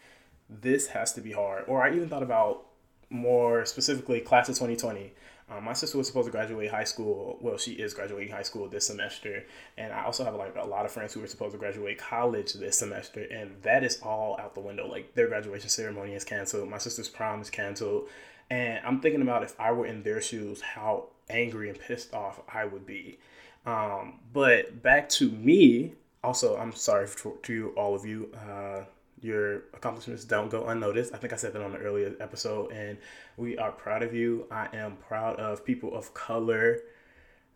this 0.51 0.88
has 0.88 1.12
to 1.12 1.20
be 1.20 1.31
hard. 1.31 1.64
Or 1.68 1.83
I 1.83 1.94
even 1.94 2.09
thought 2.09 2.24
about 2.24 2.66
more 3.11 3.64
specifically 3.64 4.21
class 4.21 4.49
of 4.49 4.55
2020. 4.55 5.12
Um, 5.51 5.64
my 5.64 5.73
sister 5.73 5.97
was 5.97 6.07
supposed 6.07 6.27
to 6.27 6.31
graduate 6.31 6.71
high 6.71 6.85
school. 6.85 7.38
Well, 7.40 7.57
she 7.57 7.73
is 7.73 7.94
graduating 7.94 8.33
high 8.33 8.42
school 8.42 8.68
this 8.68 8.87
semester, 8.87 9.44
and 9.79 9.94
I 9.94 10.05
also 10.05 10.25
have 10.25 10.35
like 10.35 10.55
a 10.57 10.66
lot 10.66 10.85
of 10.85 10.92
friends 10.92 11.14
who 11.14 11.21
were 11.21 11.27
supposed 11.27 11.53
to 11.53 11.59
graduate 11.59 11.99
college 11.99 12.53
this 12.53 12.79
semester, 12.79 13.27
and 13.31 13.53
that 13.62 13.83
is 13.83 13.99
all 14.03 14.38
out 14.38 14.55
the 14.55 14.61
window. 14.61 14.87
Like 14.87 15.14
their 15.14 15.27
graduation 15.29 15.71
ceremony 15.71 16.14
is 16.14 16.25
canceled. 16.25 16.68
My 16.68 16.77
sister's 16.77 17.09
prom 17.09 17.40
is 17.40 17.49
canceled, 17.49 18.09
and 18.51 18.85
I'm 18.85 19.01
thinking 19.01 19.23
about 19.23 19.42
if 19.42 19.59
I 19.59 19.73
were 19.73 19.87
in 19.87 20.03
their 20.03 20.21
shoes, 20.21 20.61
how 20.61 21.07
angry 21.31 21.71
and 21.71 21.79
pissed 21.79 22.12
off 22.12 22.40
I 22.53 22.66
would 22.66 22.87
be. 22.87 23.18
Um, 23.64 24.21
but 24.33 24.83
back 24.83 25.09
to 25.11 25.31
me. 25.31 25.92
Also, 26.23 26.57
I'm 26.59 26.73
sorry 26.73 27.07
for, 27.07 27.37
to 27.44 27.71
all 27.77 27.94
of 27.94 28.05
you. 28.05 28.31
Uh, 28.35 28.85
your 29.20 29.62
accomplishments 29.74 30.24
don't 30.24 30.50
go 30.50 30.66
unnoticed. 30.66 31.14
I 31.14 31.18
think 31.18 31.33
I 31.33 31.37
said 31.37 31.52
that 31.52 31.62
on 31.62 31.72
the 31.72 31.78
earlier 31.78 32.14
episode, 32.20 32.72
and 32.72 32.98
we 33.37 33.59
are 33.59 33.72
proud 33.72 34.02
of 34.02 34.14
you. 34.14 34.46
I 34.50 34.68
am 34.72 34.96
proud 34.96 35.37
of 35.37 35.64
people 35.64 35.94
of 35.94 36.14
color 36.14 36.81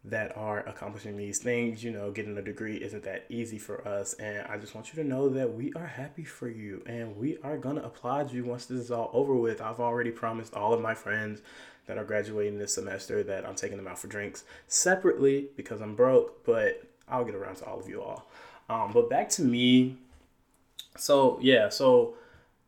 that 0.05 0.37
are 0.37 0.61
accomplishing 0.61 1.17
these 1.17 1.39
things. 1.39 1.85
You 1.85 1.93
know, 1.93 2.11
getting 2.11 2.37
a 2.37 2.43
degree 2.43 2.77
isn't 2.77 3.05
that 3.05 3.25
easy 3.29 3.59
for 3.59 3.87
us, 3.87 4.15
and 4.15 4.47
I 4.49 4.59
just 4.59 4.75
want 4.75 4.93
you 4.93 5.03
to 5.03 5.09
know 5.09 5.29
that 5.29 5.55
we 5.55 5.73
are 5.75 5.87
happy 5.87 6.25
for 6.25 6.49
you, 6.49 6.83
and 6.87 7.17
we 7.17 7.39
are 7.43 7.57
gonna 7.57 7.83
applaud 7.83 8.33
you 8.33 8.45
once 8.45 8.67
this 8.67 8.81
is 8.81 8.91
all 8.91 9.11
over 9.13 9.35
with. 9.35 9.61
I've 9.61 9.81
already 9.81 10.11
promised 10.11 10.55
all 10.55 10.73
of 10.73 10.81
my 10.81 10.95
friends 10.95 11.43
that 11.87 11.99
are 11.99 12.05
graduating 12.05 12.59
this 12.59 12.75
semester 12.75 13.23
that 13.25 13.47
I'm 13.47 13.55
taking 13.55 13.77
them 13.77 13.89
out 13.89 13.99
for 13.99 14.07
drinks 14.07 14.45
separately 14.67 15.49
because 15.57 15.81
I'm 15.81 15.95
broke, 15.95 16.45
but 16.45 16.83
I'll 17.09 17.25
get 17.25 17.35
around 17.35 17.57
to 17.57 17.67
all 17.67 17.79
of 17.79 17.89
you 17.89 18.03
all. 18.03 18.29
Um, 18.69 18.93
but 18.93 19.11
back 19.11 19.29
to 19.31 19.43
me. 19.43 19.97
So, 20.97 21.39
yeah, 21.41 21.69
so 21.69 22.15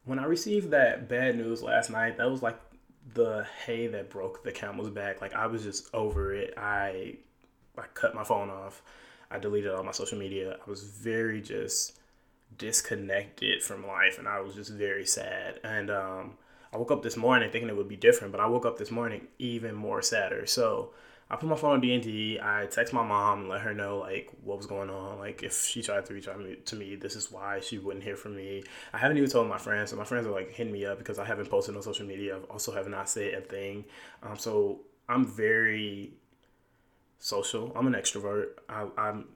when 0.04 0.18
I 0.18 0.24
received 0.24 0.70
that 0.70 1.08
bad 1.08 1.36
news 1.36 1.62
last 1.62 1.90
night, 1.90 2.16
that 2.18 2.30
was 2.30 2.42
like 2.42 2.58
the 3.14 3.46
hay 3.66 3.86
that 3.88 4.10
broke 4.10 4.42
the 4.44 4.52
camel's 4.52 4.90
back. 4.90 5.20
Like 5.20 5.34
I 5.34 5.46
was 5.46 5.62
just 5.62 5.92
over 5.94 6.34
it. 6.34 6.54
I 6.56 7.16
I 7.76 7.82
cut 7.94 8.14
my 8.14 8.24
phone 8.24 8.50
off. 8.50 8.82
I 9.30 9.38
deleted 9.38 9.72
all 9.72 9.82
my 9.82 9.92
social 9.92 10.18
media. 10.18 10.56
I 10.66 10.70
was 10.70 10.82
very 10.82 11.40
just 11.40 11.98
disconnected 12.56 13.62
from 13.62 13.86
life 13.86 14.18
and 14.18 14.28
I 14.28 14.40
was 14.40 14.54
just 14.54 14.70
very 14.70 15.06
sad. 15.06 15.60
And 15.64 15.90
um 15.90 16.34
I 16.72 16.76
woke 16.76 16.90
up 16.90 17.02
this 17.02 17.16
morning 17.16 17.50
thinking 17.50 17.68
it 17.68 17.76
would 17.76 17.88
be 17.88 17.96
different, 17.96 18.32
but 18.32 18.40
I 18.40 18.46
woke 18.46 18.66
up 18.66 18.78
this 18.78 18.90
morning 18.90 19.28
even 19.38 19.74
more 19.74 20.02
sadder. 20.02 20.46
So 20.46 20.90
I 21.30 21.36
put 21.36 21.48
my 21.48 21.56
phone 21.56 21.72
on 21.72 21.80
D 21.80 21.94
and 21.94 22.02
D. 22.02 22.38
I 22.40 22.66
text 22.66 22.92
my 22.92 23.04
mom 23.04 23.48
let 23.48 23.62
her 23.62 23.74
know 23.74 23.98
like 23.98 24.30
what 24.42 24.58
was 24.58 24.66
going 24.66 24.90
on. 24.90 25.18
Like 25.18 25.42
if 25.42 25.58
she 25.64 25.82
tried 25.82 26.04
to 26.06 26.14
reach 26.14 26.28
out 26.28 26.40
to 26.66 26.76
me, 26.76 26.96
this 26.96 27.16
is 27.16 27.30
why 27.32 27.60
she 27.60 27.78
wouldn't 27.78 28.04
hear 28.04 28.16
from 28.16 28.36
me. 28.36 28.62
I 28.92 28.98
haven't 28.98 29.16
even 29.16 29.30
told 29.30 29.48
my 29.48 29.58
friends, 29.58 29.90
so 29.90 29.96
my 29.96 30.04
friends 30.04 30.26
are 30.26 30.30
like 30.32 30.52
hitting 30.52 30.72
me 30.72 30.84
up 30.84 30.98
because 30.98 31.18
I 31.18 31.24
haven't 31.24 31.50
posted 31.50 31.76
on 31.76 31.82
social 31.82 32.06
media. 32.06 32.36
I've 32.36 32.44
also 32.44 32.72
have 32.72 32.88
not 32.88 33.08
said 33.08 33.34
a 33.34 33.40
thing. 33.40 33.84
Um, 34.22 34.36
so 34.36 34.80
I'm 35.08 35.26
very 35.26 36.12
social. 37.18 37.72
I'm 37.74 37.86
an 37.86 37.94
extrovert. 37.94 38.48
I, 38.68 38.86
I'm 38.98 39.28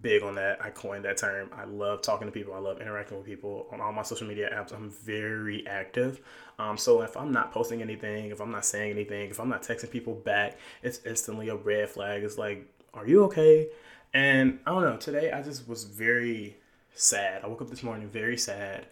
big 0.00 0.22
on 0.22 0.36
that. 0.36 0.64
I 0.64 0.70
coined 0.70 1.04
that 1.04 1.16
term. 1.16 1.50
I 1.52 1.64
love 1.64 2.02
talking 2.02 2.26
to 2.26 2.32
people. 2.32 2.54
I 2.54 2.58
love 2.58 2.80
interacting 2.80 3.16
with 3.16 3.26
people 3.26 3.66
on 3.72 3.80
all 3.80 3.92
my 3.92 4.02
social 4.02 4.26
media 4.26 4.50
apps. 4.54 4.72
I'm 4.72 4.90
very 4.90 5.66
active. 5.66 6.20
Um, 6.58 6.76
so 6.76 7.02
if 7.02 7.16
I'm 7.16 7.32
not 7.32 7.52
posting 7.52 7.82
anything, 7.82 8.30
if 8.30 8.40
I'm 8.40 8.50
not 8.50 8.64
saying 8.64 8.92
anything, 8.92 9.30
if 9.30 9.40
I'm 9.40 9.48
not 9.48 9.62
texting 9.62 9.90
people 9.90 10.14
back, 10.14 10.58
it's 10.82 11.00
instantly 11.04 11.48
a 11.48 11.56
red 11.56 11.88
flag. 11.90 12.22
It's 12.22 12.38
like, 12.38 12.66
are 12.94 13.06
you 13.06 13.24
okay? 13.24 13.68
And 14.14 14.60
I 14.66 14.70
don't 14.70 14.82
know. 14.82 14.96
Today 14.96 15.32
I 15.32 15.42
just 15.42 15.66
was 15.68 15.84
very 15.84 16.56
sad. 16.94 17.42
I 17.42 17.48
woke 17.48 17.62
up 17.62 17.70
this 17.70 17.82
morning 17.82 18.08
very 18.08 18.38
sad. 18.38 18.86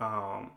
Um, 0.00 0.50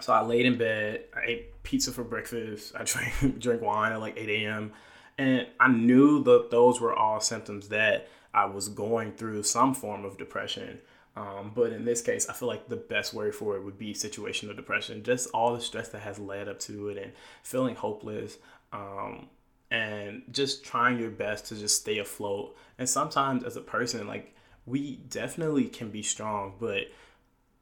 so 0.00 0.12
I 0.12 0.22
laid 0.22 0.46
in 0.46 0.58
bed. 0.58 1.04
I 1.16 1.20
ate 1.26 1.62
pizza 1.62 1.90
for 1.90 2.04
breakfast. 2.04 2.74
I 2.78 2.84
drank 2.84 3.38
drank 3.40 3.62
wine 3.62 3.92
at 3.92 4.00
like 4.00 4.16
8 4.16 4.28
a.m. 4.28 4.72
And 5.16 5.46
I 5.60 5.68
knew 5.68 6.22
that 6.24 6.50
those 6.50 6.80
were 6.80 6.94
all 6.94 7.20
symptoms 7.20 7.68
that 7.68 8.08
I 8.34 8.46
was 8.46 8.68
going 8.68 9.12
through 9.12 9.44
some 9.44 9.74
form 9.74 10.04
of 10.04 10.18
depression. 10.18 10.80
Um, 11.16 11.52
but 11.54 11.72
in 11.72 11.84
this 11.84 12.02
case, 12.02 12.28
I 12.28 12.32
feel 12.32 12.48
like 12.48 12.68
the 12.68 12.76
best 12.76 13.14
word 13.14 13.34
for 13.34 13.56
it 13.56 13.62
would 13.62 13.78
be 13.78 13.94
situational 13.94 14.56
depression. 14.56 15.04
Just 15.04 15.30
all 15.32 15.54
the 15.54 15.60
stress 15.60 15.88
that 15.90 16.00
has 16.02 16.18
led 16.18 16.48
up 16.48 16.58
to 16.60 16.88
it 16.88 16.98
and 16.98 17.12
feeling 17.42 17.76
hopeless 17.76 18.36
um, 18.72 19.28
and 19.70 20.22
just 20.32 20.64
trying 20.64 20.98
your 20.98 21.10
best 21.10 21.46
to 21.46 21.54
just 21.54 21.80
stay 21.80 21.98
afloat. 21.98 22.56
And 22.78 22.88
sometimes, 22.88 23.44
as 23.44 23.56
a 23.56 23.60
person, 23.60 24.08
like 24.08 24.34
we 24.66 24.96
definitely 25.08 25.66
can 25.66 25.90
be 25.90 26.02
strong, 26.02 26.54
but 26.58 26.88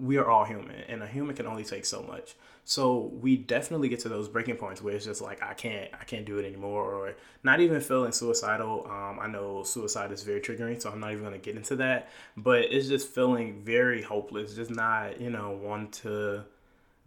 we 0.02 0.16
are 0.16 0.28
all 0.28 0.44
human 0.44 0.80
and 0.88 1.00
a 1.00 1.06
human 1.06 1.34
can 1.36 1.46
only 1.46 1.64
take 1.64 1.84
so 1.84 2.02
much. 2.02 2.34
So 2.64 3.12
we 3.20 3.36
definitely 3.36 3.88
get 3.88 4.00
to 4.00 4.08
those 4.08 4.28
breaking 4.28 4.56
points 4.56 4.82
where 4.82 4.94
it's 4.94 5.04
just 5.04 5.20
like 5.20 5.42
i 5.42 5.54
can't 5.54 5.90
i 6.00 6.04
can't 6.04 6.24
do 6.24 6.38
it 6.38 6.46
anymore 6.46 6.84
or 6.84 7.14
not 7.42 7.60
even 7.60 7.80
feeling 7.80 8.12
suicidal. 8.12 8.86
Um, 8.88 9.18
i 9.20 9.26
know 9.26 9.62
suicide 9.62 10.12
is 10.12 10.22
very 10.22 10.40
triggering 10.40 10.80
so 10.80 10.90
i'm 10.90 11.00
not 11.00 11.10
even 11.12 11.24
going 11.24 11.40
to 11.40 11.44
get 11.44 11.56
into 11.56 11.76
that 11.76 12.08
but 12.36 12.60
it's 12.60 12.88
just 12.88 13.08
feeling 13.08 13.62
very 13.64 14.02
hopeless 14.02 14.54
just 14.54 14.70
not 14.70 15.20
you 15.20 15.30
know 15.30 15.50
want 15.50 15.92
to 15.92 16.44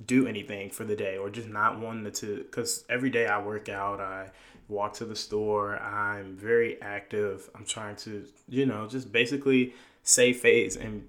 do 0.05 0.27
anything 0.27 0.69
for 0.69 0.83
the 0.83 0.95
day 0.95 1.17
or 1.17 1.29
just 1.29 1.47
not 1.47 1.79
wanting 1.79 2.11
to 2.11 2.37
because 2.37 2.83
every 2.89 3.09
day 3.09 3.27
i 3.27 3.41
work 3.41 3.69
out 3.69 4.01
i 4.01 4.29
walk 4.67 4.93
to 4.93 5.05
the 5.05 5.15
store 5.15 5.77
i'm 5.79 6.35
very 6.35 6.81
active. 6.81 7.49
I'm 7.55 7.65
trying 7.65 7.95
to 7.97 8.25
you 8.49 8.65
know 8.65 8.87
just 8.87 9.11
basically 9.11 9.73
save 10.03 10.37
face 10.37 10.75
and 10.75 11.07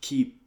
keep 0.00 0.43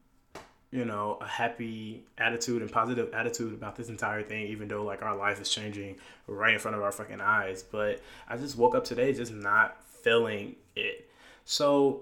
you 0.72 0.84
know, 0.84 1.18
a 1.22 1.28
happy 1.28 2.04
attitude 2.18 2.62
and 2.62 2.72
positive 2.72 3.14
attitude 3.14 3.54
about 3.54 3.76
this 3.76 3.90
entire 3.90 4.24
thing, 4.24 4.48
even 4.48 4.68
though 4.68 4.84
like 4.84 5.02
our 5.02 5.16
life 5.16 5.40
is 5.40 5.50
changing 5.50 5.96
right 6.28 6.54
in 6.54 6.60
front 6.60 6.76
of 6.76 6.84
our 6.84 6.92
fucking 6.92 7.22
eyes. 7.22 7.64
But 7.64 8.02
I 8.28 8.38
just 8.38 8.58
woke 8.58 8.76
up 8.76 8.84
today 8.84 9.14
just 9.14 9.34
not 9.34 9.82
feeling 9.84 10.56
it. 10.76 11.10
So 11.46 12.02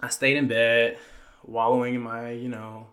I 0.00 0.08
stayed 0.08 0.36
in 0.36 0.46
bed, 0.46 0.98
wallowing 1.44 1.94
in 1.94 2.02
my, 2.02 2.32
you 2.32 2.48
know, 2.48 2.88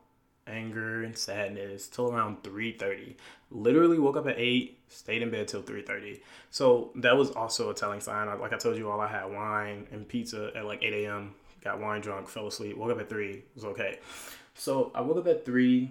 anger 0.48 1.04
and 1.04 1.18
sadness 1.18 1.88
till 1.88 2.12
around 2.12 2.42
3.30 2.44 3.16
literally 3.52 4.00
woke 4.00 4.18
up 4.18 4.28
at 4.28 4.38
8 4.38 4.78
stayed 4.90 5.22
in 5.22 5.30
bed 5.30 5.48
till 5.48 5.62
3.30 5.62 6.20
so 6.50 6.92
that 6.96 7.16
was 7.16 7.32
also 7.32 7.70
a 7.70 7.74
telling 7.74 8.02
sign. 8.02 8.28
Like 8.40 8.52
i 8.52 8.58
told 8.58 8.76
you 8.76 8.90
all 8.90 9.00
i 9.00 9.08
had 9.08 9.26
wine 9.26 9.88
and 9.92 10.08
pizza 10.08 10.52
at 10.56 10.66
like 10.66 10.84
8 10.84 11.06
a.m 11.06 11.36
got 11.64 11.80
wine 11.80 12.02
drunk 12.02 12.28
fell 12.28 12.48
asleep 12.48 12.76
woke 12.76 12.92
up 12.92 13.00
at 13.00 13.10
3 13.10 13.44
was 13.56 13.66
okay 13.66 14.00
so 14.62 14.92
I 14.94 15.02
woke 15.02 15.18
up 15.18 15.26
at 15.26 15.44
three, 15.44 15.90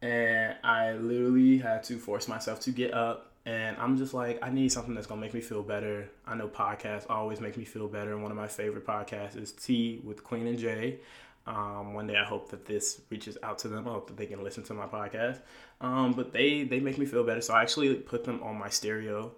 and 0.00 0.56
I 0.64 0.94
literally 0.94 1.58
had 1.58 1.84
to 1.84 1.98
force 1.98 2.26
myself 2.26 2.58
to 2.60 2.70
get 2.70 2.94
up. 2.94 3.32
And 3.44 3.76
I'm 3.76 3.98
just 3.98 4.14
like, 4.14 4.38
I 4.42 4.48
need 4.48 4.72
something 4.72 4.94
that's 4.94 5.06
gonna 5.06 5.20
make 5.20 5.34
me 5.34 5.42
feel 5.42 5.62
better. 5.62 6.08
I 6.26 6.36
know 6.36 6.48
podcasts 6.48 7.04
always 7.10 7.38
make 7.38 7.58
me 7.58 7.64
feel 7.64 7.86
better. 7.86 8.14
And 8.14 8.22
one 8.22 8.30
of 8.32 8.36
my 8.38 8.48
favorite 8.48 8.86
podcasts 8.86 9.36
is 9.36 9.52
Tea 9.52 10.00
with 10.02 10.24
Queen 10.24 10.46
and 10.46 10.58
Jay. 10.58 11.00
Um, 11.46 11.92
one 11.92 12.06
day 12.06 12.16
I 12.16 12.24
hope 12.24 12.48
that 12.48 12.64
this 12.64 13.02
reaches 13.10 13.36
out 13.42 13.58
to 13.58 13.68
them. 13.68 13.86
I 13.86 13.90
hope 13.90 14.06
that 14.06 14.16
they 14.16 14.26
can 14.26 14.42
listen 14.42 14.62
to 14.64 14.74
my 14.74 14.86
podcast. 14.86 15.40
Um, 15.82 16.14
but 16.14 16.32
they 16.32 16.64
they 16.64 16.80
make 16.80 16.96
me 16.96 17.04
feel 17.04 17.24
better. 17.24 17.42
So 17.42 17.52
I 17.52 17.60
actually 17.60 17.94
put 17.94 18.24
them 18.24 18.42
on 18.42 18.58
my 18.58 18.70
stereo 18.70 19.32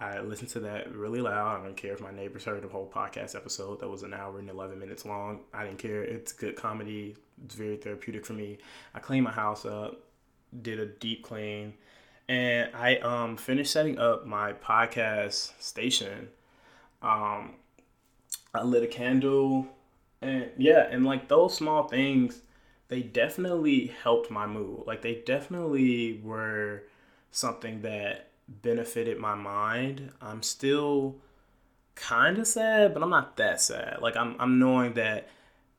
I 0.00 0.20
listened 0.20 0.48
to 0.50 0.60
that 0.60 0.94
really 0.94 1.20
loud. 1.20 1.60
I 1.60 1.62
don't 1.62 1.76
care 1.76 1.92
if 1.92 2.00
my 2.00 2.10
neighbors 2.10 2.44
heard 2.44 2.62
the 2.62 2.68
whole 2.68 2.90
podcast 2.92 3.36
episode 3.36 3.80
that 3.80 3.88
was 3.88 4.02
an 4.02 4.14
hour 4.14 4.38
and 4.38 4.48
11 4.48 4.78
minutes 4.78 5.04
long. 5.04 5.40
I 5.52 5.64
didn't 5.64 5.78
care. 5.78 6.02
It's 6.02 6.32
good 6.32 6.56
comedy. 6.56 7.16
It's 7.44 7.54
very 7.54 7.76
therapeutic 7.76 8.24
for 8.24 8.32
me. 8.32 8.56
I 8.94 8.98
cleaned 8.98 9.24
my 9.24 9.30
house 9.30 9.66
up, 9.66 10.00
did 10.62 10.80
a 10.80 10.86
deep 10.86 11.22
clean, 11.22 11.74
and 12.28 12.70
I 12.74 12.96
um, 12.96 13.36
finished 13.36 13.72
setting 13.72 13.98
up 13.98 14.24
my 14.24 14.54
podcast 14.54 15.60
station. 15.60 16.28
Um, 17.02 17.56
I 18.54 18.62
lit 18.62 18.82
a 18.82 18.86
candle, 18.86 19.66
and 20.22 20.48
yeah, 20.56 20.86
and 20.90 21.04
like 21.04 21.28
those 21.28 21.54
small 21.54 21.88
things, 21.88 22.40
they 22.88 23.02
definitely 23.02 23.92
helped 24.02 24.30
my 24.30 24.46
mood. 24.46 24.84
Like 24.86 25.02
they 25.02 25.16
definitely 25.26 26.22
were 26.24 26.84
something 27.32 27.82
that 27.82 28.29
benefited 28.50 29.18
my 29.18 29.34
mind. 29.34 30.12
I'm 30.20 30.42
still 30.42 31.16
kind 31.94 32.38
of 32.38 32.46
sad, 32.46 32.94
but 32.94 33.02
I'm 33.02 33.10
not 33.10 33.36
that 33.36 33.60
sad. 33.60 33.98
Like 34.00 34.16
I'm 34.16 34.36
I'm 34.38 34.58
knowing 34.58 34.94
that 34.94 35.28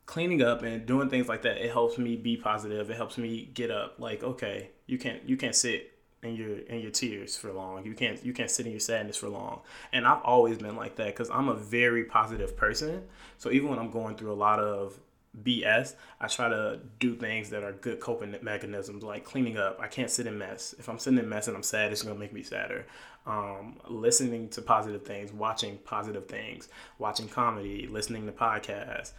cleaning 0.06 0.42
up 0.42 0.62
and 0.62 0.86
doing 0.86 1.10
things 1.10 1.28
like 1.28 1.44
that 1.44 1.58
it 1.58 1.72
helps 1.72 1.98
me 1.98 2.16
be 2.16 2.38
positive. 2.38 2.90
It 2.90 2.98
helps 2.98 3.18
me 3.18 3.50
get 3.54 3.72
up. 3.72 3.96
Like 4.00 4.24
okay, 4.24 4.70
you 4.86 4.98
can't 4.98 5.28
you 5.28 5.38
can't 5.38 5.56
sit 5.56 5.92
in 6.24 6.36
your 6.36 6.60
in 6.60 6.80
your 6.80 6.92
tears 6.92 7.36
for 7.36 7.52
long. 7.52 7.86
You 7.86 7.94
can't 7.94 8.24
you 8.24 8.34
can't 8.34 8.50
sit 8.50 8.66
in 8.66 8.72
your 8.72 8.80
sadness 8.80 9.18
for 9.18 9.30
long. 9.30 9.62
And 9.92 10.06
I've 10.06 10.22
always 10.22 10.58
been 10.58 10.76
like 10.76 10.96
that 10.98 11.16
cuz 11.16 11.30
I'm 11.30 11.50
a 11.50 11.56
very 11.56 12.06
positive 12.06 12.56
person. 12.56 13.04
So 13.38 13.52
even 13.52 13.70
when 13.70 13.80
I'm 13.80 13.92
going 13.92 14.16
through 14.16 14.32
a 14.32 14.42
lot 14.48 14.60
of 14.60 15.00
BS, 15.40 15.96
I 16.20 16.28
try 16.28 16.50
to 16.50 16.80
do 17.00 17.16
things 17.16 17.50
that 17.52 17.64
are 17.64 17.72
good 17.72 18.00
coping 18.00 18.36
mechanisms, 18.42 19.04
like 19.04 19.24
cleaning 19.24 19.58
up. 19.58 19.80
I 19.80 19.88
can't 19.88 20.10
sit 20.10 20.28
in 20.28 20.38
mess. 20.38 20.76
If 20.78 20.90
I'm 20.90 21.00
sitting 21.00 21.20
in 21.20 21.30
mess 21.30 21.48
and 21.48 21.56
I'm 21.56 21.64
sad, 21.64 21.92
it's 21.92 22.04
gonna 22.04 22.20
make 22.20 22.34
me 22.34 22.44
sadder. 22.44 22.86
Um, 23.26 23.78
listening 23.88 24.50
to 24.50 24.62
positive 24.62 25.06
things, 25.06 25.32
watching 25.32 25.78
positive 25.86 26.28
things, 26.28 26.68
watching 26.98 27.30
comedy, 27.30 27.88
listening 27.88 28.26
to 28.26 28.32
podcasts, 28.32 29.14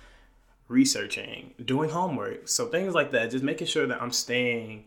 researching, 0.68 1.54
doing 1.64 1.88
homework. 1.88 2.46
So 2.46 2.66
things 2.66 2.94
like 2.94 3.12
that, 3.12 3.30
just 3.30 3.44
making 3.44 3.68
sure 3.68 3.86
that 3.86 4.02
I'm 4.02 4.12
staying 4.12 4.84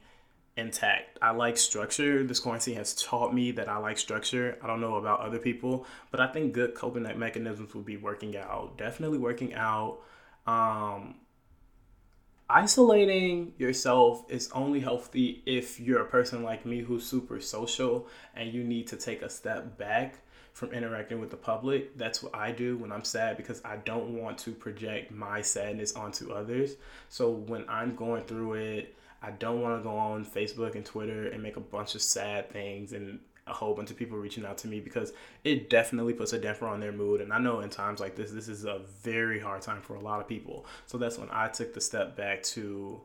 intact. 0.57 1.17
I 1.21 1.31
like 1.31 1.57
structure. 1.57 2.23
This 2.23 2.39
quarantine 2.39 2.75
has 2.75 2.93
taught 2.93 3.33
me 3.33 3.51
that 3.51 3.67
I 3.67 3.77
like 3.77 3.97
structure. 3.97 4.57
I 4.61 4.67
don't 4.67 4.79
know 4.79 4.95
about 4.95 5.21
other 5.21 5.39
people, 5.39 5.85
but 6.11 6.19
I 6.19 6.27
think 6.27 6.53
good 6.53 6.75
coping 6.75 7.03
mechanisms 7.17 7.73
would 7.73 7.85
be 7.85 7.97
working 7.97 8.37
out. 8.37 8.77
Definitely 8.77 9.17
working 9.17 9.53
out 9.53 9.99
um, 10.47 11.15
isolating 12.49 13.53
yourself 13.57 14.23
is 14.29 14.49
only 14.53 14.79
healthy 14.79 15.41
if 15.45 15.79
you're 15.79 16.01
a 16.01 16.05
person 16.05 16.43
like 16.43 16.65
me 16.65 16.81
who's 16.81 17.05
super 17.05 17.39
social 17.41 18.07
and 18.35 18.53
you 18.53 18.63
need 18.63 18.87
to 18.87 18.95
take 18.95 19.21
a 19.21 19.29
step 19.29 19.77
back 19.77 20.19
from 20.53 20.71
interacting 20.71 21.19
with 21.19 21.31
the 21.31 21.37
public. 21.37 21.97
That's 21.97 22.23
what 22.23 22.33
I 22.33 22.51
do 22.51 22.77
when 22.77 22.91
I'm 22.91 23.03
sad 23.03 23.35
because 23.35 23.61
I 23.65 23.77
don't 23.77 24.21
want 24.21 24.37
to 24.39 24.51
project 24.51 25.11
my 25.11 25.41
sadness 25.41 25.93
onto 25.93 26.31
others. 26.31 26.75
So 27.09 27.31
when 27.31 27.65
I'm 27.67 27.95
going 27.95 28.23
through 28.23 28.53
it, 28.53 28.95
I 29.21 29.31
don't 29.31 29.61
want 29.61 29.79
to 29.79 29.83
go 29.83 29.97
on 29.97 30.23
Facebook 30.23 30.75
and 30.75 30.85
Twitter 30.85 31.27
and 31.27 31.41
make 31.41 31.57
a 31.57 31.61
bunch 31.61 31.95
of 31.95 32.01
sad 32.01 32.51
things 32.51 32.93
and 32.93 33.19
a 33.47 33.53
whole 33.53 33.75
bunch 33.75 33.91
of 33.91 33.97
people 33.97 34.17
reaching 34.17 34.45
out 34.45 34.57
to 34.57 34.67
me 34.67 34.79
because 34.79 35.13
it 35.43 35.69
definitely 35.69 36.13
puts 36.13 36.33
a 36.33 36.39
damper 36.39 36.67
on 36.67 36.79
their 36.79 36.91
mood. 36.91 37.21
And 37.21 37.31
I 37.31 37.37
know 37.37 37.59
in 37.59 37.69
times 37.69 37.99
like 37.99 38.15
this, 38.15 38.31
this 38.31 38.47
is 38.47 38.65
a 38.65 38.81
very 39.03 39.39
hard 39.39 39.61
time 39.61 39.81
for 39.81 39.95
a 39.95 39.99
lot 39.99 40.19
of 40.19 40.27
people. 40.27 40.65
So 40.87 40.97
that's 40.97 41.17
when 41.17 41.29
I 41.31 41.47
took 41.49 41.73
the 41.73 41.81
step 41.81 42.15
back 42.15 42.41
to 42.43 43.01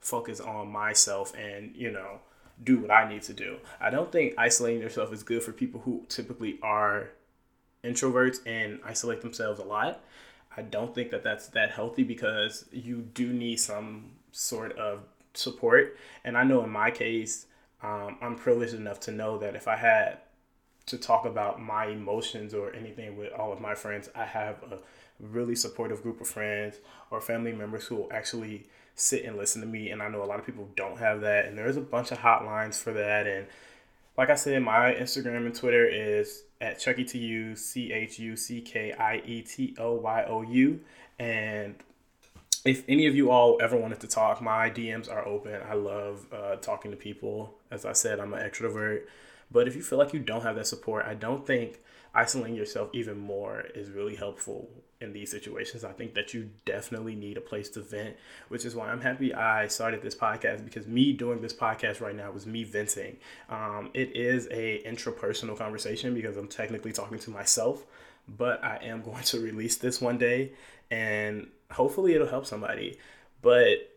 focus 0.00 0.40
on 0.40 0.68
myself 0.68 1.34
and, 1.36 1.74
you 1.76 1.90
know, 1.90 2.20
do 2.64 2.78
what 2.78 2.90
I 2.90 3.06
need 3.08 3.22
to 3.22 3.34
do. 3.34 3.58
I 3.78 3.90
don't 3.90 4.10
think 4.10 4.34
isolating 4.38 4.80
yourself 4.80 5.12
is 5.12 5.22
good 5.22 5.42
for 5.42 5.52
people 5.52 5.80
who 5.80 6.04
typically 6.08 6.58
are 6.62 7.10
introverts 7.84 8.38
and 8.46 8.80
isolate 8.84 9.20
themselves 9.20 9.60
a 9.60 9.64
lot. 9.64 10.02
I 10.56 10.62
don't 10.62 10.94
think 10.94 11.10
that 11.10 11.22
that's 11.22 11.48
that 11.48 11.70
healthy 11.70 12.02
because 12.02 12.64
you 12.72 13.02
do 13.12 13.30
need 13.30 13.60
some 13.60 14.12
sort 14.32 14.72
of 14.78 15.00
support. 15.34 15.98
And 16.24 16.36
I 16.36 16.44
know 16.44 16.64
in 16.64 16.70
my 16.70 16.90
case, 16.90 17.46
um, 17.86 18.16
I'm 18.20 18.34
privileged 18.34 18.74
enough 18.74 18.98
to 19.00 19.12
know 19.12 19.38
that 19.38 19.54
if 19.54 19.68
I 19.68 19.76
had 19.76 20.18
to 20.86 20.98
talk 20.98 21.24
about 21.24 21.62
my 21.62 21.86
emotions 21.86 22.52
or 22.52 22.72
anything 22.74 23.16
with 23.16 23.32
all 23.32 23.52
of 23.52 23.60
my 23.60 23.76
friends, 23.76 24.08
I 24.14 24.24
have 24.24 24.56
a 24.64 24.78
really 25.20 25.54
supportive 25.54 26.02
group 26.02 26.20
of 26.20 26.26
friends 26.26 26.78
or 27.10 27.20
family 27.20 27.52
members 27.52 27.86
who 27.86 27.96
will 27.96 28.12
actually 28.12 28.66
sit 28.96 29.24
and 29.24 29.36
listen 29.36 29.60
to 29.60 29.68
me. 29.68 29.90
And 29.90 30.02
I 30.02 30.08
know 30.08 30.22
a 30.22 30.26
lot 30.26 30.40
of 30.40 30.46
people 30.46 30.68
don't 30.74 30.98
have 30.98 31.20
that. 31.20 31.46
And 31.46 31.56
there's 31.56 31.76
a 31.76 31.80
bunch 31.80 32.10
of 32.10 32.18
hotlines 32.18 32.82
for 32.82 32.92
that. 32.92 33.28
And 33.28 33.46
like 34.18 34.30
I 34.30 34.34
said, 34.34 34.60
my 34.62 34.92
Instagram 34.92 35.46
and 35.46 35.54
Twitter 35.54 35.86
is 35.86 36.42
at 36.60 36.80
Chucky 36.80 37.04
T 37.04 37.18
U 37.18 37.54
C 37.54 37.92
H 37.92 38.18
U 38.18 38.36
C 38.36 38.62
K 38.62 38.92
I 38.92 39.22
E 39.24 39.42
T 39.42 39.76
O 39.78 39.94
Y 39.94 40.24
O 40.26 40.42
U. 40.42 40.80
And 41.20 41.76
if 42.64 42.82
any 42.88 43.06
of 43.06 43.14
you 43.14 43.30
all 43.30 43.58
ever 43.62 43.76
wanted 43.76 44.00
to 44.00 44.08
talk, 44.08 44.42
my 44.42 44.70
DMs 44.70 45.08
are 45.08 45.26
open. 45.26 45.60
I 45.68 45.74
love 45.74 46.26
uh, 46.32 46.56
talking 46.56 46.90
to 46.90 46.96
people. 46.96 47.55
As 47.70 47.84
I 47.84 47.92
said, 47.92 48.20
I'm 48.20 48.32
an 48.32 48.40
extrovert. 48.40 49.02
But 49.50 49.68
if 49.68 49.76
you 49.76 49.82
feel 49.82 49.98
like 49.98 50.12
you 50.12 50.20
don't 50.20 50.42
have 50.42 50.56
that 50.56 50.66
support, 50.66 51.06
I 51.06 51.14
don't 51.14 51.46
think 51.46 51.80
isolating 52.14 52.56
yourself 52.56 52.88
even 52.92 53.18
more 53.18 53.60
is 53.74 53.90
really 53.90 54.16
helpful 54.16 54.68
in 55.00 55.12
these 55.12 55.30
situations. 55.30 55.84
I 55.84 55.92
think 55.92 56.14
that 56.14 56.32
you 56.32 56.48
definitely 56.64 57.14
need 57.14 57.36
a 57.36 57.42
place 57.42 57.68
to 57.70 57.82
vent, 57.82 58.16
which 58.48 58.64
is 58.64 58.74
why 58.74 58.88
I'm 58.88 59.02
happy 59.02 59.34
I 59.34 59.68
started 59.68 60.00
this 60.00 60.14
podcast 60.14 60.64
because 60.64 60.86
me 60.86 61.12
doing 61.12 61.42
this 61.42 61.52
podcast 61.52 62.00
right 62.00 62.16
now 62.16 62.30
was 62.30 62.46
me 62.46 62.64
venting. 62.64 63.18
Um, 63.50 63.90
it 63.92 64.16
is 64.16 64.48
a 64.50 64.82
intrapersonal 64.86 65.58
conversation 65.58 66.14
because 66.14 66.36
I'm 66.38 66.48
technically 66.48 66.92
talking 66.92 67.18
to 67.18 67.30
myself, 67.30 67.84
but 68.26 68.64
I 68.64 68.78
am 68.82 69.02
going 69.04 69.24
to 69.24 69.40
release 69.40 69.76
this 69.76 70.00
one 70.00 70.16
day 70.16 70.52
and 70.90 71.48
hopefully 71.70 72.14
it'll 72.14 72.28
help 72.28 72.46
somebody. 72.46 72.98
But 73.42 73.95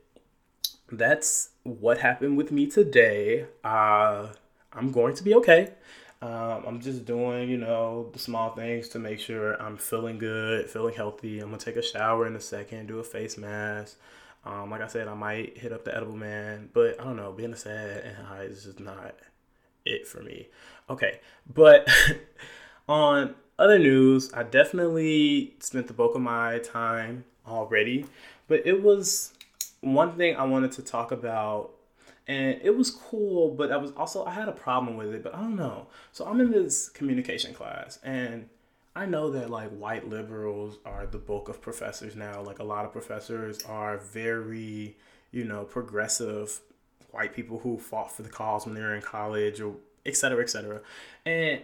that's 0.92 1.50
what 1.64 2.00
happened 2.00 2.38
with 2.38 2.52
me 2.52 2.68
today. 2.68 3.46
Uh, 3.64 4.28
I'm 4.74 4.92
going 4.92 5.16
to 5.16 5.24
be 5.24 5.36
okay. 5.36 5.74
Um, 6.22 6.64
I'm 6.68 6.82
just 6.82 7.06
doing, 7.06 7.50
you 7.50 7.58
know, 7.58 8.10
the 8.12 8.20
small 8.20 8.50
things 8.54 8.90
to 8.90 9.00
make 9.00 9.20
sure 9.20 9.62
I'm 9.62 9.78
feeling 9.78 10.18
good, 10.18 10.70
feeling 10.70 10.94
healthy. 10.94 11.40
I'm 11.40 11.48
gonna 11.48 11.58
take 11.58 11.78
a 11.78 11.82
shower 11.82 12.28
in 12.28 12.36
a 12.36 12.42
second, 12.42 12.88
do 12.88 13.00
a 13.00 13.04
face 13.04 13.38
mask. 13.38 13.98
Um, 14.46 14.70
like 14.70 14.82
I 14.82 14.88
said, 14.88 15.08
I 15.08 15.14
might 15.14 15.58
hit 15.58 15.72
up 15.72 15.86
the 15.86 15.96
edible 15.96 16.16
man, 16.16 16.70
but 16.74 17.00
I 17.00 17.06
don't 17.06 17.16
know. 17.16 17.32
Being 17.32 17.54
a 17.54 17.58
sad 17.58 18.04
and 18.04 18.18
high 18.28 18.44
is 18.44 18.66
just 18.66 18.80
not 18.80 19.16
it 19.86 20.08
for 20.08 20.22
me. 20.22 20.48
Okay, 20.90 21.20
but 21.54 21.90
on 22.90 23.36
other 23.58 23.80
news, 23.80 24.34
I 24.34 24.44
definitely 24.44 25.56
spent 25.60 25.88
the 25.88 25.94
bulk 25.94 26.16
of 26.16 26.22
my 26.22 26.60
time 26.60 27.24
already, 27.48 28.06
but 28.48 28.66
it 28.66 28.84
was 28.84 29.34
one 29.82 30.18
thing 30.18 30.36
I 30.36 30.44
wanted 30.44 30.72
to 30.74 30.82
talk 30.82 31.12
about 31.12 31.72
and 32.28 32.60
it 32.62 32.78
was 32.78 32.92
cool 32.92 33.50
but 33.56 33.72
i 33.72 33.78
was 33.78 33.92
also 33.98 34.24
i 34.24 34.32
had 34.32 34.48
a 34.48 34.54
problem 34.54 34.96
with 34.96 35.14
it 35.14 35.24
but 35.24 35.34
i 35.34 35.40
don't 35.40 35.56
know. 35.56 35.88
So 36.12 36.26
i'm 36.26 36.40
in 36.40 36.52
this 36.52 36.90
communication 36.90 37.54
class 37.54 38.00
and 38.04 38.48
i 38.96 39.06
know 39.06 39.32
that 39.32 39.50
like 39.50 39.70
white 39.72 40.08
liberals 40.08 40.78
are 40.86 41.06
the 41.06 41.18
bulk 41.18 41.50
of 41.50 41.62
professors 41.62 42.16
now. 42.16 42.42
Like 42.42 42.60
a 42.60 42.64
lot 42.64 42.86
of 42.86 42.92
professors 42.92 43.64
are 43.64 43.98
very 43.98 44.96
you 45.32 45.44
know 45.44 45.64
progressive 45.64 46.60
white 47.12 47.34
people 47.34 47.60
who 47.60 47.78
fought 47.80 48.12
for 48.12 48.22
the 48.22 48.30
cause 48.30 48.66
when 48.66 48.76
they 48.76 48.82
were 48.82 48.96
in 48.96 49.02
college 49.02 49.60
or 49.60 49.74
et 50.06 50.16
cetera 50.16 50.42
et 50.44 50.50
cetera. 50.50 50.82
And 51.26 51.62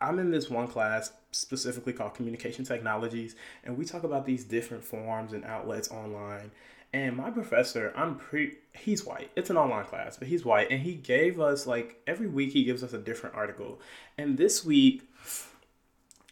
i'm 0.00 0.18
in 0.18 0.30
this 0.30 0.48
one 0.48 0.66
class 0.66 1.12
specifically 1.30 1.92
called 1.92 2.14
communication 2.14 2.64
technologies 2.64 3.36
and 3.64 3.76
we 3.76 3.84
talk 3.84 4.02
about 4.02 4.24
these 4.24 4.44
different 4.44 4.82
forms 4.82 5.34
and 5.34 5.44
outlets 5.44 5.90
online 5.90 6.50
and 6.92 7.16
my 7.16 7.30
professor, 7.30 7.92
I'm 7.94 8.16
pretty, 8.16 8.56
he's 8.72 9.04
white. 9.04 9.30
It's 9.36 9.50
an 9.50 9.56
online 9.56 9.84
class, 9.84 10.16
but 10.16 10.28
he's 10.28 10.44
white. 10.44 10.70
And 10.70 10.80
he 10.80 10.94
gave 10.94 11.38
us, 11.38 11.66
like, 11.66 12.00
every 12.06 12.26
week 12.26 12.52
he 12.52 12.64
gives 12.64 12.82
us 12.82 12.94
a 12.94 12.98
different 12.98 13.36
article. 13.36 13.80
And 14.16 14.38
this 14.38 14.64
week, 14.64 15.02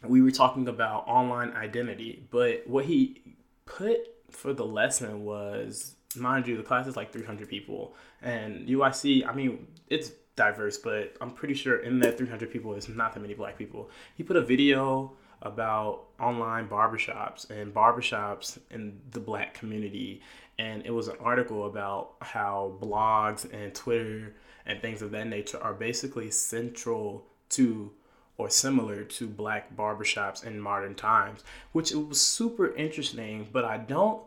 we 0.03 0.21
were 0.21 0.31
talking 0.31 0.67
about 0.67 1.07
online 1.07 1.51
identity. 1.51 2.27
But 2.31 2.63
what 2.67 2.85
he 2.85 3.21
put 3.65 3.99
for 4.31 4.53
the 4.53 4.65
lesson 4.65 5.23
was, 5.23 5.95
mind 6.15 6.47
you, 6.47 6.57
the 6.57 6.63
class 6.63 6.87
is 6.87 6.95
like 6.95 7.13
300 7.13 7.47
people. 7.47 7.95
And 8.21 8.67
UIC, 8.67 9.27
I 9.27 9.33
mean, 9.33 9.67
it's 9.89 10.11
diverse, 10.35 10.77
but 10.77 11.15
I'm 11.21 11.31
pretty 11.31 11.53
sure 11.53 11.77
in 11.77 11.99
that 11.99 12.17
300 12.17 12.51
people, 12.51 12.73
is 12.73 12.89
not 12.89 13.13
that 13.13 13.19
many 13.19 13.33
black 13.35 13.57
people. 13.57 13.89
He 14.15 14.23
put 14.23 14.37
a 14.37 14.41
video 14.41 15.13
about 15.41 16.05
online 16.19 16.67
barbershops 16.67 17.49
and 17.49 17.73
barbershops 17.73 18.57
in 18.71 18.99
the 19.11 19.19
black 19.19 19.53
community 19.53 20.21
and 20.59 20.85
it 20.85 20.91
was 20.91 21.07
an 21.07 21.15
article 21.19 21.67
about 21.67 22.15
how 22.21 22.75
blogs 22.81 23.51
and 23.53 23.73
Twitter 23.75 24.33
and 24.65 24.81
things 24.81 25.01
of 25.01 25.11
that 25.11 25.27
nature 25.27 25.61
are 25.61 25.73
basically 25.73 26.31
central 26.31 27.25
to 27.49 27.91
or 28.37 28.49
similar 28.49 29.03
to 29.03 29.27
black 29.27 29.75
barbershops 29.75 30.45
in 30.45 30.59
modern 30.59 30.93
times, 30.93 31.43
which 31.71 31.91
it 31.91 31.95
was 31.95 32.21
super 32.21 32.75
interesting, 32.75 33.47
but 33.51 33.65
I 33.65 33.77
don't 33.77 34.21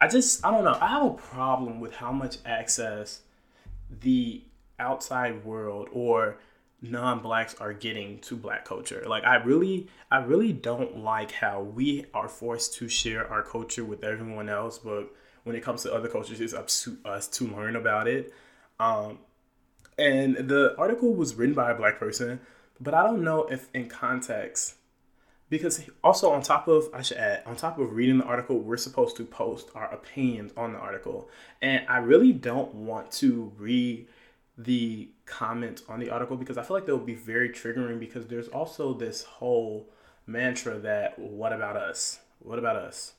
I 0.00 0.08
just 0.08 0.44
I 0.44 0.50
don't 0.50 0.64
know. 0.64 0.76
I 0.80 0.88
have 0.88 1.06
a 1.06 1.10
problem 1.10 1.80
with 1.80 1.94
how 1.94 2.12
much 2.12 2.38
access 2.44 3.20
the 4.00 4.42
outside 4.78 5.44
world 5.44 5.88
or 5.92 6.38
non-blacks 6.90 7.54
are 7.56 7.72
getting 7.72 8.18
to 8.20 8.36
black 8.36 8.64
culture. 8.64 9.04
Like 9.06 9.24
I 9.24 9.36
really 9.36 9.88
I 10.10 10.18
really 10.18 10.52
don't 10.52 10.98
like 10.98 11.32
how 11.32 11.62
we 11.62 12.06
are 12.14 12.28
forced 12.28 12.74
to 12.74 12.88
share 12.88 13.28
our 13.30 13.42
culture 13.42 13.84
with 13.84 14.04
everyone 14.04 14.48
else, 14.48 14.78
but 14.78 15.12
when 15.44 15.56
it 15.56 15.62
comes 15.62 15.82
to 15.82 15.92
other 15.92 16.08
cultures, 16.08 16.40
it's 16.40 16.54
up 16.54 16.68
to 16.68 16.98
us 17.04 17.28
to 17.28 17.46
learn 17.46 17.76
about 17.76 18.08
it. 18.08 18.32
Um, 18.80 19.18
and 19.98 20.36
the 20.36 20.74
article 20.78 21.14
was 21.14 21.34
written 21.34 21.54
by 21.54 21.70
a 21.70 21.74
black 21.74 21.98
person, 21.98 22.40
but 22.80 22.94
I 22.94 23.02
don't 23.02 23.22
know 23.22 23.44
if 23.44 23.68
in 23.74 23.88
context, 23.88 24.74
because 25.50 25.84
also 26.02 26.30
on 26.30 26.42
top 26.42 26.66
of, 26.66 26.88
I 26.92 27.02
should 27.02 27.18
add, 27.18 27.42
on 27.46 27.56
top 27.56 27.78
of 27.78 27.92
reading 27.92 28.18
the 28.18 28.24
article, 28.24 28.58
we're 28.58 28.76
supposed 28.76 29.16
to 29.18 29.24
post 29.24 29.70
our 29.74 29.92
opinions 29.92 30.52
on 30.56 30.72
the 30.72 30.78
article. 30.78 31.28
And 31.62 31.86
I 31.88 31.98
really 31.98 32.32
don't 32.32 32.74
want 32.74 33.12
to 33.12 33.52
read 33.58 34.08
the 34.56 35.08
comments 35.26 35.82
on 35.88 36.00
the 36.00 36.10
article 36.10 36.36
because 36.36 36.58
I 36.58 36.62
feel 36.62 36.76
like 36.76 36.86
they'll 36.86 36.98
be 36.98 37.14
very 37.14 37.48
triggering 37.48 37.98
because 37.98 38.26
there's 38.26 38.48
also 38.48 38.94
this 38.94 39.24
whole 39.24 39.88
mantra 40.26 40.78
that, 40.78 41.18
what 41.18 41.52
about 41.52 41.76
us? 41.76 42.20
What 42.40 42.58
about 42.58 42.76
us? 42.76 43.14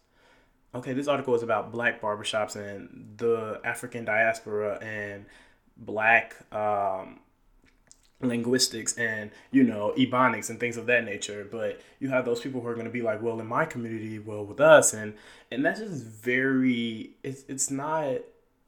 okay, 0.76 0.94
this 0.94 1.08
article 1.08 1.34
is 1.36 1.42
about 1.44 1.72
black 1.72 2.02
barbershops 2.02 2.56
and 2.56 3.16
the 3.18 3.60
African 3.64 4.06
diaspora 4.06 4.78
and 4.82 5.26
black 5.78 6.36
um, 6.54 7.20
linguistics 8.22 8.98
and 8.98 9.32
you 9.52 9.64
know 9.64 9.94
ebonics 9.98 10.50
and 10.50 10.60
things 10.60 10.78
of 10.78 10.86
that 10.86 11.04
nature 11.04 11.46
but 11.52 11.82
you 12.00 12.08
have 12.08 12.24
those 12.24 12.40
people 12.40 12.62
who 12.62 12.68
are 12.68 12.74
going 12.74 12.86
to 12.86 12.92
be 12.92 13.02
like 13.02 13.22
well 13.22 13.40
in 13.42 13.46
my 13.46 13.66
community 13.66 14.18
well 14.20 14.46
with 14.46 14.62
us 14.62 14.94
and 14.94 15.14
and 15.52 15.66
that's 15.66 15.82
just 15.82 16.06
very 16.06 17.12
it's 17.24 17.44
it's 17.50 17.70
not 17.70 18.08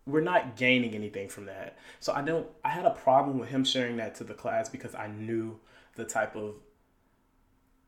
we're 0.08 0.22
not 0.22 0.56
gaining 0.56 0.96
anything 0.96 1.30
from 1.30 1.46
that 1.46 1.78
so 2.00 2.14
i 2.14 2.22
don't 2.22 2.48
i 2.64 2.70
had 2.70 2.86
a 2.86 2.92
problem 2.92 3.38
with 3.38 3.50
him 3.50 3.64
sharing 3.64 3.98
that 3.98 4.16
to 4.16 4.24
the 4.24 4.34
class 4.34 4.70
because 4.70 4.96
i 4.96 5.08
knew 5.08 5.60
the 5.96 6.06
type 6.06 6.36
of 6.36 6.56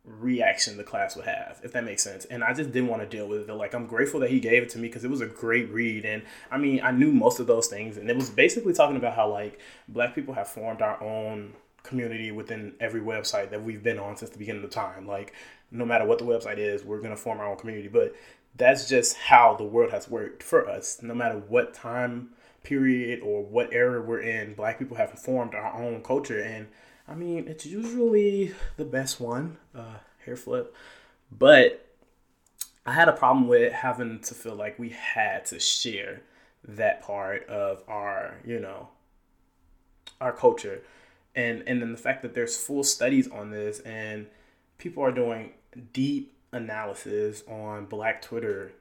reaction 0.10 0.78
the 0.78 0.84
class 0.84 1.16
would 1.16 1.26
have, 1.26 1.60
if 1.64 1.72
that 1.74 1.84
makes 1.84 2.04
sense. 2.04 2.26
And 2.26 2.44
I 2.44 2.54
just 2.54 2.72
didn't 2.72 2.90
want 2.90 3.02
to 3.02 3.08
deal 3.08 3.28
with 3.28 3.50
it. 3.50 3.54
Like, 3.54 3.74
I'm 3.74 3.86
grateful 3.86 4.20
that 4.22 4.30
he 4.30 4.40
gave 4.40 4.64
it 4.64 4.70
to 4.70 4.78
me 4.78 4.88
because 4.88 5.04
it 5.04 5.10
was 5.10 5.22
a 5.22 5.28
great 5.28 5.70
read. 5.70 6.06
And 6.06 6.24
I 6.52 6.58
mean, 6.58 6.82
I 6.84 6.92
knew 6.92 7.12
most 7.12 7.40
of 7.40 7.48
those 7.48 7.68
things. 7.68 7.98
And 7.98 8.10
it 8.10 8.16
was 8.16 8.30
basically 8.30 8.74
talking 8.74 8.98
about 8.98 9.16
how, 9.16 9.30
like, 9.30 9.60
black 9.88 10.16
people 10.16 10.34
have 10.34 10.48
formed 10.48 10.82
our 10.82 11.02
own 11.02 11.54
community 11.84 12.32
within 12.32 12.74
every 12.80 13.02
website 13.02 13.52
that 13.52 13.64
we've 13.64 13.84
been 13.84 14.00
on 14.00 14.18
since 14.18 14.32
the 14.32 14.38
beginning 14.38 14.64
of 14.64 14.70
time. 14.70 15.08
Like, 15.08 15.34
no 15.72 15.86
matter 15.86 16.06
what 16.06 16.18
the 16.18 16.26
website 16.26 16.58
is, 16.58 16.84
we're 16.84 17.00
going 17.00 17.12
to 17.12 17.18
form 17.18 17.40
our 17.40 17.50
own 17.50 17.58
community. 17.58 17.88
But 17.88 18.16
that's 18.56 18.90
just 18.90 19.16
how 19.16 19.56
the 19.56 19.64
world 19.64 19.92
has 19.92 20.10
worked 20.10 20.44
for 20.44 20.68
us. 20.68 21.02
No 21.02 21.14
matter 21.14 21.38
what 21.38 21.74
time 21.74 22.30
period 22.64 23.22
or 23.22 23.44
what 23.44 23.74
era 23.74 24.02
we're 24.02 24.22
in, 24.22 24.54
black 24.54 24.80
people 24.80 24.98
have 24.98 25.12
formed 25.12 25.56
our 25.56 25.74
own 25.74 26.02
culture. 26.04 26.40
And 26.42 26.68
I 27.08 27.16
mean, 27.16 27.48
it's 27.48 27.66
usually 27.66 28.54
the 28.78 28.86
best 28.86 29.20
one, 29.20 29.58
uh, 29.74 29.96
hair 30.26 30.36
flip, 30.36 30.76
but 31.32 31.86
I 32.86 32.94
had 32.94 33.08
a 33.08 33.14
problem 33.14 33.48
with 33.48 33.72
having 33.72 34.20
to 34.20 34.34
feel 34.34 34.56
like 34.56 34.80
we 34.80 34.90
had 34.90 35.46
to 35.48 35.60
share 35.60 36.22
that 36.68 37.02
part 37.02 37.48
of 37.48 37.84
our, 37.88 38.38
you 38.46 38.60
know, 38.60 38.90
our 40.20 40.34
culture. 40.34 40.82
And 41.36 41.64
and 41.68 41.82
then 41.82 41.92
the 41.92 41.98
fact 41.98 42.24
that 42.24 42.34
there's 42.34 42.58
full 42.58 42.84
studies 42.84 43.28
on 43.30 43.52
this 43.52 43.80
and 43.82 44.28
people 44.78 45.04
are 45.04 45.12
doing 45.12 45.52
deep 45.94 46.34
analysis 46.52 47.44
on 47.48 47.86
black 47.86 48.22
Twitter 48.22 48.72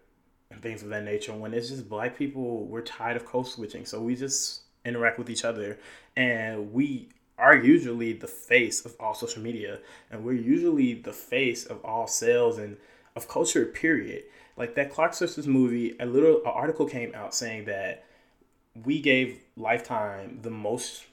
and 0.51 0.63
things 0.63 0.83
of 0.83 0.89
that 0.89 1.05
nature 1.05 1.35
when 1.35 1.53
it's 1.53 1.69
just 1.69 1.89
black 1.89 2.17
people 2.17 2.65
we're 2.65 2.81
tired 2.81 3.17
of 3.17 3.27
code 3.27 3.47
switching. 3.47 3.85
So 3.85 4.01
we 4.01 4.17
just 4.17 4.63
interact 4.85 5.19
with 5.19 5.31
each 5.31 5.45
other. 5.45 5.79
And 6.17 6.73
we 6.73 7.09
are 7.39 7.57
usually 7.57 8.13
the 8.13 8.27
face 8.27 8.85
of 8.85 8.97
all 8.99 9.15
social 9.15 9.43
media. 9.43 9.79
And 10.11 10.25
we're 10.25 10.33
usually 10.33 10.95
the 10.95 11.13
face 11.13 11.67
of 11.67 11.85
all 11.85 12.07
sales 12.07 12.59
and 12.59 12.77
of 13.15 13.29
culture 13.29 13.65
period. 13.65 14.25
Like 14.57 14.75
that 14.75 14.91
clark 14.91 15.15
sisters 15.15 15.47
movie 15.47 15.97
a 16.01 16.07
little 16.07 16.43
article 16.45 16.87
came 16.87 17.15
out 17.15 17.35
saying 17.35 17.67
that 17.67 18.05
we 18.85 19.01
gave 19.01 19.41
lifetime 19.57 20.41
the 20.43 20.51
most 20.51 21.05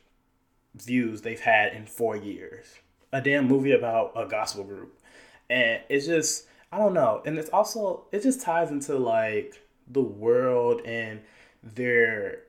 views 0.76 1.22
they've 1.22 1.39
had 1.39 1.74
in 1.74 1.86
four 1.86 2.15
years. 2.15 2.65
A 3.12 3.22
damn 3.22 3.48
movie 3.48 3.72
about 3.72 4.12
a 4.15 4.26
gospel 4.26 4.63
group 4.63 5.00
and 5.49 5.81
it's 5.89 6.05
just 6.05 6.45
i 6.71 6.77
don't 6.77 6.93
know 6.93 7.21
and 7.25 7.38
it's 7.38 7.49
also 7.49 8.05
it 8.12 8.23
just 8.23 8.41
ties 8.41 8.71
into 8.71 8.97
like 8.97 9.62
the 9.88 10.01
world 10.01 10.81
and 10.86 11.21
their 11.63 12.39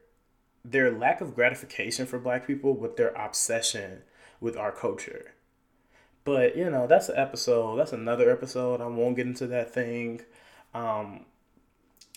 their 0.64 0.90
lack 0.90 1.20
of 1.20 1.34
gratification 1.34 2.06
for 2.06 2.18
black 2.18 2.46
people 2.46 2.74
with 2.74 2.96
their 2.96 3.10
obsession 3.10 4.02
with 4.40 4.56
our 4.56 4.72
culture. 4.72 5.32
but 6.24 6.56
you 6.56 6.68
know, 6.68 6.86
that's 6.86 7.08
an 7.08 7.16
episode. 7.16 7.76
That's 7.76 7.92
another 7.92 8.30
episode. 8.30 8.80
I 8.80 8.86
won't 8.86 9.16
get 9.16 9.26
into 9.26 9.46
that 9.48 9.72
thing. 9.72 10.22
Um, 10.74 11.24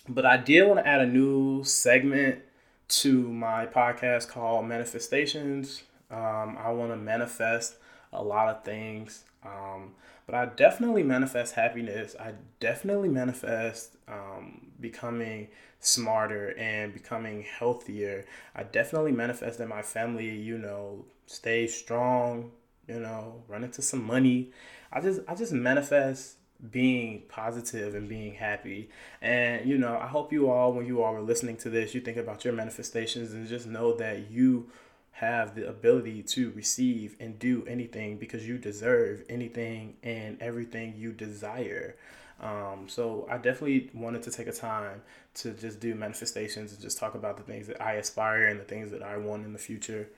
but 0.08 0.26
I 0.26 0.36
did 0.36 0.66
want 0.66 0.80
to 0.80 0.86
add 0.86 1.00
a 1.00 1.06
new 1.06 1.62
segment 1.64 2.40
to 2.88 3.28
my 3.30 3.66
podcast 3.66 4.28
called 4.28 4.66
Manifestations. 4.66 5.84
Um, 6.10 6.58
I 6.58 6.70
want 6.72 6.90
to 6.90 6.96
manifest 6.96 7.76
a 8.12 8.22
lot 8.22 8.48
of 8.48 8.64
things. 8.64 9.24
Um, 9.44 9.92
but 10.30 10.36
I 10.36 10.46
definitely 10.46 11.02
manifest 11.02 11.56
happiness. 11.56 12.14
I 12.18 12.34
definitely 12.60 13.08
manifest 13.08 13.96
um, 14.06 14.70
becoming 14.78 15.48
smarter 15.80 16.56
and 16.56 16.92
becoming 16.92 17.42
healthier. 17.42 18.26
I 18.54 18.62
definitely 18.62 19.10
manifest 19.10 19.58
that 19.58 19.66
my 19.66 19.82
family, 19.82 20.30
you 20.30 20.56
know, 20.56 21.04
stay 21.26 21.66
strong, 21.66 22.52
you 22.86 23.00
know, 23.00 23.42
run 23.48 23.64
into 23.64 23.82
some 23.82 24.04
money. 24.04 24.52
I 24.92 25.00
just 25.00 25.20
I 25.26 25.34
just 25.34 25.52
manifest 25.52 26.36
being 26.70 27.22
positive 27.28 27.96
and 27.96 28.08
being 28.08 28.34
happy. 28.34 28.90
And 29.20 29.68
you 29.68 29.78
know, 29.78 29.98
I 29.98 30.06
hope 30.06 30.32
you 30.32 30.48
all 30.48 30.72
when 30.72 30.86
you 30.86 31.02
all 31.02 31.16
are 31.16 31.22
listening 31.22 31.56
to 31.58 31.70
this, 31.70 31.92
you 31.92 32.00
think 32.00 32.18
about 32.18 32.44
your 32.44 32.54
manifestations 32.54 33.32
and 33.32 33.48
just 33.48 33.66
know 33.66 33.96
that 33.96 34.30
you 34.30 34.68
have 35.12 35.54
the 35.54 35.68
ability 35.68 36.22
to 36.22 36.50
receive 36.52 37.16
and 37.20 37.38
do 37.38 37.64
anything 37.66 38.16
because 38.16 38.46
you 38.46 38.58
deserve 38.58 39.22
anything 39.28 39.94
and 40.02 40.40
everything 40.40 40.94
you 40.96 41.12
desire. 41.12 41.96
Um, 42.40 42.86
so 42.86 43.26
I 43.30 43.36
definitely 43.36 43.90
wanted 43.92 44.22
to 44.22 44.30
take 44.30 44.46
a 44.46 44.52
time 44.52 45.02
to 45.34 45.52
just 45.52 45.78
do 45.78 45.94
manifestations 45.94 46.72
and 46.72 46.80
just 46.80 46.98
talk 46.98 47.14
about 47.14 47.36
the 47.36 47.42
things 47.42 47.66
that 47.66 47.82
I 47.82 47.94
aspire 47.94 48.46
and 48.46 48.58
the 48.58 48.64
things 48.64 48.90
that 48.92 49.02
I 49.02 49.18
want 49.18 49.44
in 49.44 49.52
the 49.52 49.58
future. 49.58 50.08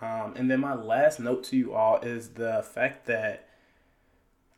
Um, 0.00 0.34
and 0.36 0.50
then 0.50 0.60
my 0.60 0.74
last 0.74 1.20
note 1.20 1.44
to 1.44 1.56
you 1.56 1.74
all 1.74 1.98
is 1.98 2.30
the 2.30 2.64
fact 2.72 3.06
that 3.06 3.48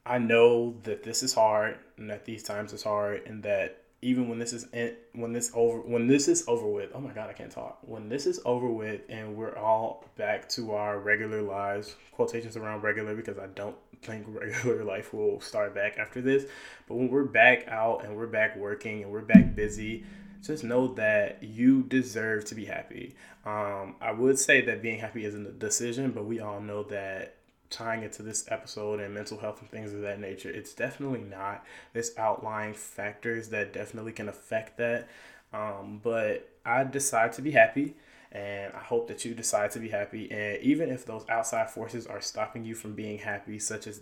I 0.06 0.18
know 0.18 0.76
that 0.84 1.02
this 1.02 1.22
is 1.22 1.34
hard 1.34 1.78
and 1.96 2.08
that 2.08 2.24
these 2.24 2.42
times 2.42 2.72
is 2.72 2.82
hard 2.82 3.22
and 3.26 3.42
that 3.42 3.82
even 4.00 4.28
when 4.28 4.38
this 4.38 4.52
is 4.52 4.66
when 5.12 5.32
this 5.32 5.50
over 5.54 5.80
when 5.80 6.06
this 6.06 6.28
is 6.28 6.44
over 6.46 6.66
with 6.66 6.90
oh 6.94 7.00
my 7.00 7.12
god 7.12 7.28
i 7.30 7.32
can't 7.32 7.50
talk. 7.50 7.78
When 7.82 8.08
this 8.08 8.26
is 8.26 8.40
over 8.44 8.68
with 8.68 9.00
and 9.08 9.36
we're 9.36 9.56
all 9.56 10.04
back 10.16 10.48
to 10.50 10.72
our 10.74 10.98
regular 10.98 11.42
lives 11.42 11.96
quotations 12.12 12.56
around 12.56 12.82
regular 12.82 13.14
because 13.14 13.38
i 13.38 13.46
don't 13.46 13.76
think 14.02 14.24
regular 14.28 14.84
life 14.84 15.12
will 15.12 15.40
start 15.40 15.74
back 15.74 15.98
after 15.98 16.20
this 16.20 16.44
but 16.86 16.94
when 16.94 17.08
we're 17.08 17.24
back 17.24 17.66
out 17.68 18.04
and 18.04 18.16
we're 18.16 18.26
back 18.26 18.56
working 18.56 19.02
and 19.02 19.10
we're 19.10 19.20
back 19.20 19.54
busy 19.54 20.04
just 20.42 20.62
know 20.62 20.94
that 20.94 21.42
you 21.42 21.82
deserve 21.82 22.44
to 22.44 22.54
be 22.54 22.64
happy. 22.64 23.16
Um, 23.44 23.96
i 24.00 24.12
would 24.12 24.38
say 24.38 24.60
that 24.60 24.80
being 24.80 25.00
happy 25.00 25.24
isn't 25.24 25.46
a 25.46 25.52
decision 25.52 26.12
but 26.12 26.24
we 26.24 26.38
all 26.38 26.60
know 26.60 26.84
that 26.84 27.37
tying 27.70 28.02
it 28.02 28.12
to 28.14 28.22
this 28.22 28.46
episode 28.50 29.00
and 29.00 29.14
mental 29.14 29.38
health 29.38 29.60
and 29.60 29.70
things 29.70 29.92
of 29.92 30.00
that 30.02 30.20
nature. 30.20 30.50
It's 30.50 30.74
definitely 30.74 31.20
not. 31.20 31.64
There's 31.92 32.16
outlying 32.16 32.74
factors 32.74 33.48
that 33.50 33.72
definitely 33.72 34.12
can 34.12 34.28
affect 34.28 34.78
that. 34.78 35.08
Um, 35.52 36.00
but 36.02 36.48
I 36.64 36.84
decide 36.84 37.32
to 37.34 37.42
be 37.42 37.52
happy 37.52 37.94
and 38.32 38.72
I 38.74 38.80
hope 38.80 39.08
that 39.08 39.24
you 39.24 39.34
decide 39.34 39.70
to 39.72 39.78
be 39.78 39.88
happy. 39.88 40.30
And 40.30 40.62
even 40.62 40.90
if 40.90 41.06
those 41.06 41.24
outside 41.28 41.70
forces 41.70 42.06
are 42.06 42.20
stopping 42.20 42.64
you 42.64 42.74
from 42.74 42.94
being 42.94 43.18
happy, 43.18 43.58
such 43.58 43.86
as 43.86 44.00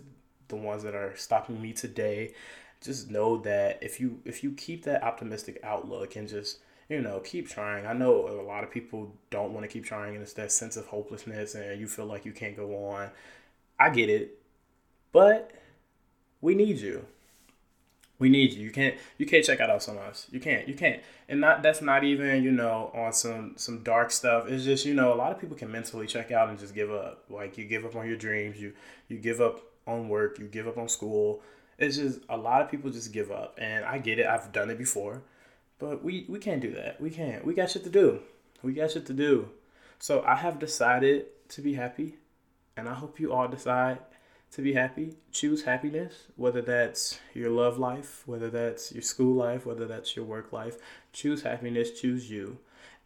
the 0.49 0.55
ones 0.55 0.83
that 0.83 0.95
are 0.95 1.15
stopping 1.15 1.61
me 1.61 1.73
today, 1.73 2.33
just 2.81 3.09
know 3.09 3.37
that 3.37 3.79
if 3.81 3.99
you 3.99 4.19
if 4.25 4.43
you 4.43 4.51
keep 4.51 4.83
that 4.83 5.03
optimistic 5.03 5.59
outlook 5.63 6.15
and 6.15 6.27
just 6.27 6.59
you 6.89 7.01
know 7.01 7.19
keep 7.19 7.49
trying 7.49 7.85
i 7.85 7.93
know 7.93 8.27
a 8.27 8.43
lot 8.43 8.63
of 8.63 8.71
people 8.71 9.11
don't 9.29 9.51
want 9.51 9.63
to 9.63 9.67
keep 9.67 9.83
trying 9.83 10.13
and 10.13 10.21
it's 10.21 10.33
that 10.33 10.51
sense 10.51 10.77
of 10.77 10.85
hopelessness 10.85 11.55
and 11.55 11.79
you 11.79 11.87
feel 11.87 12.05
like 12.05 12.25
you 12.25 12.31
can't 12.31 12.55
go 12.55 12.87
on 12.87 13.09
I 13.79 13.89
get 13.89 14.09
it, 14.09 14.39
but 15.11 15.51
we 16.41 16.55
need 16.55 16.79
you. 16.79 17.05
We 18.19 18.29
need 18.29 18.53
you. 18.53 18.63
You 18.63 18.71
can't 18.71 18.95
you 19.17 19.25
can't 19.25 19.45
check 19.45 19.59
out 19.59 19.69
us 19.69 19.87
on 19.87 19.97
us. 19.97 20.27
You 20.31 20.39
can't. 20.39 20.67
You 20.67 20.73
can't. 20.73 21.01
And 21.29 21.39
not 21.39 21.61
that's 21.61 21.81
not 21.81 22.03
even, 22.03 22.43
you 22.43 22.51
know, 22.51 22.91
on 22.93 23.13
some 23.13 23.53
some 23.57 23.83
dark 23.83 24.11
stuff. 24.11 24.47
It's 24.47 24.63
just, 24.63 24.85
you 24.85 24.93
know, 24.93 25.13
a 25.13 25.15
lot 25.15 25.31
of 25.31 25.39
people 25.39 25.55
can 25.55 25.71
mentally 25.71 26.07
check 26.07 26.31
out 26.31 26.49
and 26.49 26.57
just 26.57 26.73
give 26.73 26.91
up. 26.91 27.25
Like 27.29 27.57
you 27.57 27.65
give 27.65 27.85
up 27.85 27.95
on 27.95 28.07
your 28.07 28.17
dreams, 28.17 28.59
you 28.59 28.73
you 29.07 29.17
give 29.17 29.39
up 29.39 29.61
on 29.85 30.09
work, 30.09 30.39
you 30.39 30.47
give 30.47 30.67
up 30.67 30.77
on 30.77 30.89
school. 30.89 31.41
It's 31.77 31.97
just 31.97 32.21
a 32.27 32.37
lot 32.37 32.61
of 32.61 32.71
people 32.71 32.89
just 32.89 33.13
give 33.13 33.31
up. 33.31 33.57
And 33.61 33.85
I 33.85 33.99
get 33.99 34.17
it. 34.17 34.25
I've 34.25 34.51
done 34.51 34.71
it 34.71 34.79
before. 34.79 35.21
But 35.77 36.03
we 36.03 36.25
we 36.27 36.39
can't 36.39 36.61
do 36.61 36.73
that. 36.73 36.99
We 36.99 37.11
can't. 37.11 37.45
We 37.45 37.53
got 37.53 37.69
shit 37.69 37.83
to 37.83 37.89
do. 37.91 38.21
We 38.63 38.73
got 38.73 38.91
shit 38.91 39.05
to 39.07 39.13
do. 39.13 39.49
So 39.99 40.23
I 40.25 40.35
have 40.35 40.57
decided 40.57 41.27
to 41.49 41.61
be 41.61 41.75
happy. 41.75 42.15
And 42.77 42.87
I 42.87 42.93
hope 42.93 43.19
you 43.19 43.33
all 43.33 43.47
decide 43.47 43.97
to 44.51 44.61
be 44.61 44.73
happy. 44.73 45.15
Choose 45.31 45.63
happiness, 45.63 46.27
whether 46.35 46.61
that's 46.61 47.19
your 47.33 47.49
love 47.49 47.77
life, 47.77 48.23
whether 48.25 48.49
that's 48.49 48.91
your 48.93 49.01
school 49.01 49.35
life, 49.35 49.65
whether 49.65 49.85
that's 49.85 50.15
your 50.15 50.25
work 50.25 50.53
life. 50.53 50.77
Choose 51.11 51.41
happiness, 51.41 51.99
choose 51.99 52.29
you. 52.29 52.59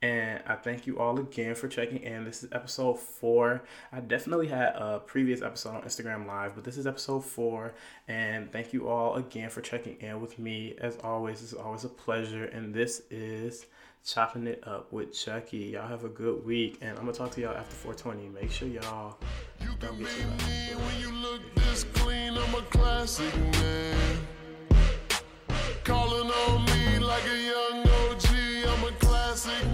And 0.03 0.41
I 0.47 0.55
thank 0.55 0.87
you 0.87 0.97
all 0.97 1.19
again 1.19 1.53
for 1.53 1.67
checking 1.67 2.01
in. 2.01 2.25
This 2.25 2.43
is 2.43 2.49
episode 2.51 2.99
four. 2.99 3.63
I 3.93 3.99
definitely 3.99 4.47
had 4.47 4.73
a 4.75 4.99
previous 4.99 5.43
episode 5.43 5.75
on 5.75 5.83
Instagram 5.83 6.25
Live, 6.25 6.55
but 6.55 6.63
this 6.63 6.77
is 6.77 6.87
episode 6.87 7.23
four. 7.23 7.75
And 8.07 8.51
thank 8.51 8.73
you 8.73 8.89
all 8.89 9.15
again 9.15 9.49
for 9.51 9.61
checking 9.61 9.97
in 10.01 10.19
with 10.19 10.39
me. 10.39 10.75
As 10.81 10.97
always, 11.03 11.43
it's 11.43 11.53
always 11.53 11.83
a 11.83 11.89
pleasure. 11.89 12.45
And 12.45 12.73
this 12.73 13.03
is 13.11 13.67
chopping 14.03 14.47
it 14.47 14.63
up 14.67 14.91
with 14.91 15.13
Chucky. 15.13 15.57
Y'all 15.73 15.87
have 15.87 16.03
a 16.03 16.09
good 16.09 16.45
week, 16.45 16.77
and 16.81 16.91
I'm 16.97 17.05
gonna 17.05 17.13
talk 17.13 17.31
to 17.31 17.41
y'all 17.41 17.55
after 17.55 17.75
420. 17.75 18.29
Make 18.29 18.51
sure 18.51 18.67
y'all 18.67 19.17
you 19.59 19.69
get 19.79 19.97
me 19.97 20.05
when 20.05 20.99
you 20.99 21.11
look 21.11 21.41
this 21.55 21.83
clean. 21.93 22.33
I'm 22.37 22.55
a 22.55 22.61
classic 22.63 23.35
man. 23.53 24.17
Calling 25.83 26.29
on 26.31 26.65
me 26.65 26.99
like 26.99 27.23
a 27.27 27.37
young 27.37 27.87
OG. 27.87 28.25
I'm 28.67 28.83
a 28.85 28.91
classic 28.99 29.70